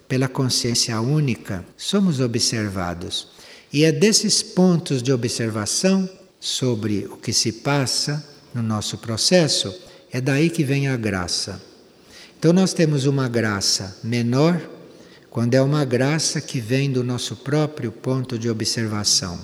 pela 0.09 0.27
consciência 0.27 0.99
única. 0.99 1.63
Somos 1.77 2.19
observados. 2.19 3.29
E 3.71 3.85
é 3.85 3.93
desses 3.93 4.43
pontos 4.43 5.01
de 5.01 5.13
observação 5.13 6.09
sobre 6.37 7.07
o 7.09 7.15
que 7.15 7.31
se 7.31 7.53
passa 7.53 8.27
no 8.53 8.61
nosso 8.61 8.97
processo, 8.97 9.73
é 10.11 10.19
daí 10.19 10.49
que 10.49 10.63
vem 10.63 10.87
a 10.87 10.97
graça. 10.97 11.61
Então 12.37 12.51
nós 12.51 12.73
temos 12.73 13.05
uma 13.05 13.27
graça 13.29 13.97
menor 14.03 14.61
quando 15.29 15.53
é 15.53 15.61
uma 15.61 15.85
graça 15.85 16.41
que 16.41 16.59
vem 16.59 16.91
do 16.91 17.03
nosso 17.03 17.37
próprio 17.37 17.89
ponto 17.89 18.37
de 18.37 18.49
observação, 18.49 19.39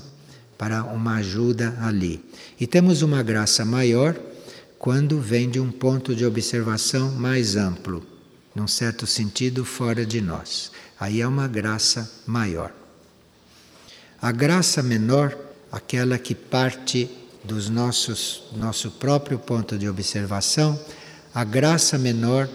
para 0.57 0.83
uma 0.83 1.15
ajuda 1.15 1.77
ali. 1.81 2.21
E 2.59 2.67
temos 2.67 3.01
uma 3.01 3.23
graça 3.23 3.63
maior 3.63 4.19
quando 4.77 5.21
vem 5.21 5.49
de 5.49 5.59
um 5.59 5.71
ponto 5.71 6.13
de 6.13 6.25
observação 6.25 7.11
mais 7.13 7.55
amplo, 7.55 8.05
num 8.53 8.67
certo 8.67 9.07
sentido 9.07 9.63
fora 9.63 10.05
de 10.05 10.19
nós. 10.19 10.71
Aí 10.99 11.21
é 11.21 11.27
uma 11.27 11.47
graça 11.47 12.11
maior. 12.25 12.73
A 14.21 14.31
graça 14.31 14.83
menor, 14.83 15.37
aquela 15.71 16.17
que 16.17 16.35
parte 16.35 17.09
dos 17.47 17.69
nossos 17.69 18.43
nosso 18.55 18.91
próprio 18.91 19.39
ponto 19.39 19.77
de 19.77 19.87
observação, 19.87 20.77
a 21.33 21.43
graça 21.43 21.97
menor 21.97 22.49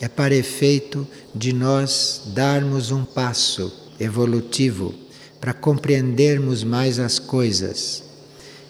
é 0.00 0.06
para 0.06 0.34
efeito 0.34 1.06
de 1.34 1.52
nós 1.52 2.22
darmos 2.26 2.92
um 2.92 3.04
passo 3.04 3.72
evolutivo 3.98 4.94
para 5.40 5.52
compreendermos 5.52 6.62
mais 6.62 7.00
as 7.00 7.18
coisas. 7.18 8.04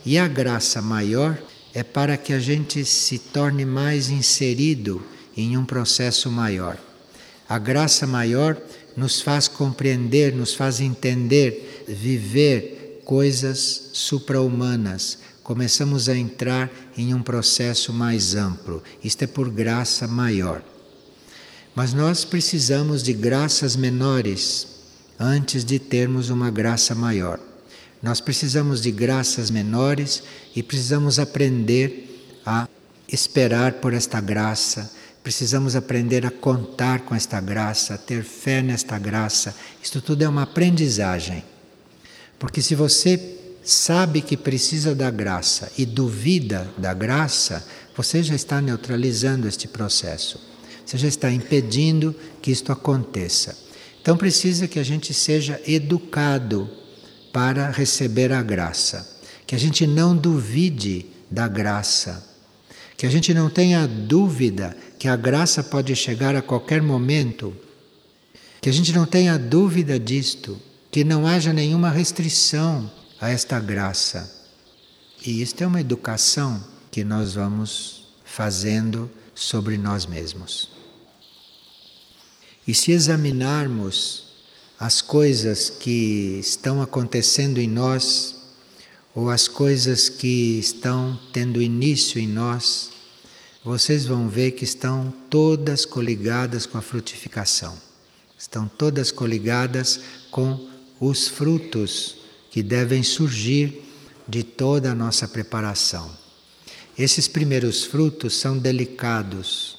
E 0.07 0.17
a 0.17 0.27
graça 0.27 0.81
maior 0.81 1.39
é 1.75 1.83
para 1.83 2.17
que 2.17 2.33
a 2.33 2.39
gente 2.39 2.85
se 2.85 3.19
torne 3.19 3.65
mais 3.65 4.09
inserido 4.09 5.05
em 5.37 5.57
um 5.57 5.67
processo 5.67 6.31
maior. 6.31 6.79
A 7.47 7.59
graça 7.59 8.07
maior 8.07 8.57
nos 8.97 9.21
faz 9.21 9.49
compreender, 9.49 10.35
nos 10.35 10.55
faz 10.55 10.81
entender, 10.81 11.85
viver 11.87 13.03
coisas 13.05 13.91
supra-humanas. 13.93 15.19
Começamos 15.49 16.11
a 16.11 16.15
entrar 16.15 16.71
em 16.95 17.15
um 17.15 17.23
processo 17.23 17.91
mais 17.91 18.35
amplo. 18.35 18.83
Isto 19.03 19.23
é 19.23 19.27
por 19.27 19.49
graça 19.49 20.07
maior. 20.07 20.63
Mas 21.75 21.95
nós 21.95 22.23
precisamos 22.23 23.03
de 23.03 23.15
graças 23.15 23.75
menores 23.75 24.67
antes 25.19 25.65
de 25.65 25.79
termos 25.79 26.29
uma 26.29 26.51
graça 26.51 26.95
maior. 26.95 27.41
Nós 28.03 28.21
precisamos 28.21 28.83
de 28.83 28.91
graças 28.91 29.51
menores 29.51 30.23
e 30.55 30.63
precisamos 30.63 31.19
aprender 31.19 32.31
a 32.45 32.69
esperar 33.11 33.73
por 33.73 33.95
esta 33.95 34.21
graça, 34.21 34.93
precisamos 35.25 35.75
aprender 35.75 36.27
a 36.27 36.31
contar 36.31 37.07
com 37.07 37.15
esta 37.15 37.41
graça, 37.41 37.95
a 37.95 37.99
ter 37.99 38.23
fé 38.23 38.61
nesta 38.61 38.99
graça. 38.99 39.57
Isto 39.83 40.03
tudo 40.03 40.23
é 40.25 40.29
uma 40.29 40.43
aprendizagem. 40.43 41.43
Porque 42.39 42.61
se 42.61 42.75
você 42.75 43.38
sabe 43.69 44.23
que 44.23 44.35
precisa 44.35 44.95
da 44.95 45.11
graça 45.11 45.71
e 45.77 45.85
duvida 45.85 46.67
da 46.79 46.95
graça, 46.95 47.63
você 47.95 48.23
já 48.23 48.35
está 48.35 48.63
neutralizando 48.63 49.47
este 49.47 49.69
processo. 49.69 50.41
Você 50.87 50.97
já 50.97 51.07
está 51.07 51.31
impedindo 51.31 52.17
que 52.41 52.51
isto 52.51 52.73
aconteça. 52.73 53.55
Então 54.01 54.17
precisa 54.17 54.67
que 54.67 54.79
a 54.79 54.83
gente 54.83 55.13
seja 55.13 55.61
educado 55.67 56.67
para 57.31 57.71
receber 57.71 58.33
a 58.33 58.43
graça, 58.43 59.07
que 59.47 59.55
a 59.55 59.59
gente 59.59 59.87
não 59.87 60.17
duvide 60.17 61.05
da 61.31 61.47
graça, 61.47 62.27
que 62.97 63.05
a 63.05 63.11
gente 63.11 63.35
não 63.35 63.51
tenha 63.51 63.87
dúvida 63.87 64.75
que 64.99 65.09
a 65.09 65.15
graça 65.15 65.63
pode 65.63 65.95
chegar 65.95 66.35
a 66.35 66.41
qualquer 66.41 66.81
momento, 66.81 67.55
que 68.63 68.71
a 68.71 68.73
gente 68.73 68.95
não 68.95 69.05
tenha 69.05 69.39
dúvida 69.39 70.01
disto, 70.01 70.59
que 70.91 71.05
não 71.05 71.27
haja 71.27 71.53
nenhuma 71.53 71.91
restrição 71.91 72.91
a 73.21 73.31
esta 73.31 73.59
graça. 73.59 74.33
E 75.25 75.43
isto 75.43 75.63
é 75.63 75.67
uma 75.67 75.81
educação 75.81 76.63
que 76.91 77.03
nós 77.05 77.35
vamos 77.35 78.09
fazendo 78.25 79.11
sobre 79.35 79.77
nós 79.77 80.07
mesmos. 80.07 80.71
E 82.67 82.75
se 82.75 82.93
examinarmos 82.93 84.25
as 84.79 85.01
coisas 85.01 85.71
que 85.71 86.39
estão 86.39 86.81
acontecendo 86.81 87.59
em 87.59 87.69
nós, 87.69 88.37
ou 89.15 89.31
as 89.31 89.49
coisas 89.49 90.09
que 90.09 90.59
estão 90.59 91.19
tendo 91.33 91.61
início 91.61 92.21
em 92.21 92.29
nós, 92.29 92.91
vocês 93.65 94.07
vão 94.07 94.29
ver 94.29 94.53
que 94.53 94.65
estão 94.65 95.13
todas 95.29 95.85
coligadas 95.85 96.67
com 96.67 96.79
a 96.79 96.83
frutificação. 96.83 97.77
Estão 98.39 98.69
todas 98.69 99.11
coligadas 99.11 100.01
com 100.31 100.69
os 101.01 101.27
frutos 101.27 102.18
que 102.51 102.63
devem 102.63 103.03
surgir 103.03 103.83
de 104.27 104.43
toda 104.43 104.93
a 104.93 104.95
nossa 104.95 105.27
preparação. 105.27 106.11
Esses 106.99 107.29
primeiros 107.29 107.85
frutos 107.85 108.35
são 108.35 108.59
delicados. 108.59 109.79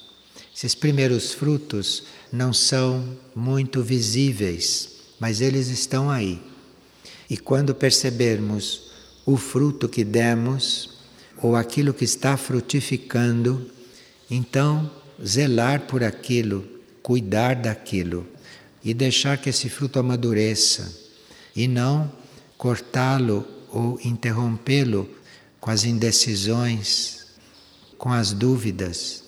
Esses 0.54 0.74
primeiros 0.74 1.32
frutos 1.32 2.04
não 2.32 2.52
são 2.52 3.16
muito 3.34 3.82
visíveis, 3.82 4.90
mas 5.18 5.40
eles 5.40 5.68
estão 5.68 6.10
aí. 6.10 6.40
E 7.28 7.36
quando 7.36 7.74
percebermos 7.74 8.90
o 9.26 9.36
fruto 9.36 9.88
que 9.88 10.02
demos, 10.02 10.98
ou 11.42 11.56
aquilo 11.56 11.94
que 11.94 12.04
está 12.04 12.36
frutificando, 12.36 13.70
então 14.30 14.90
zelar 15.24 15.82
por 15.82 16.02
aquilo, 16.02 16.66
cuidar 17.02 17.54
daquilo 17.54 18.26
e 18.84 18.94
deixar 18.94 19.38
que 19.38 19.50
esse 19.50 19.68
fruto 19.68 19.98
amadureça 19.98 20.94
e 21.54 21.66
não 21.66 22.10
cortá-lo 22.60 23.48
ou 23.70 23.98
interrompê-lo 24.04 25.08
com 25.58 25.70
as 25.70 25.84
indecisões, 25.84 27.24
com 27.96 28.12
as 28.12 28.34
dúvidas 28.34 29.19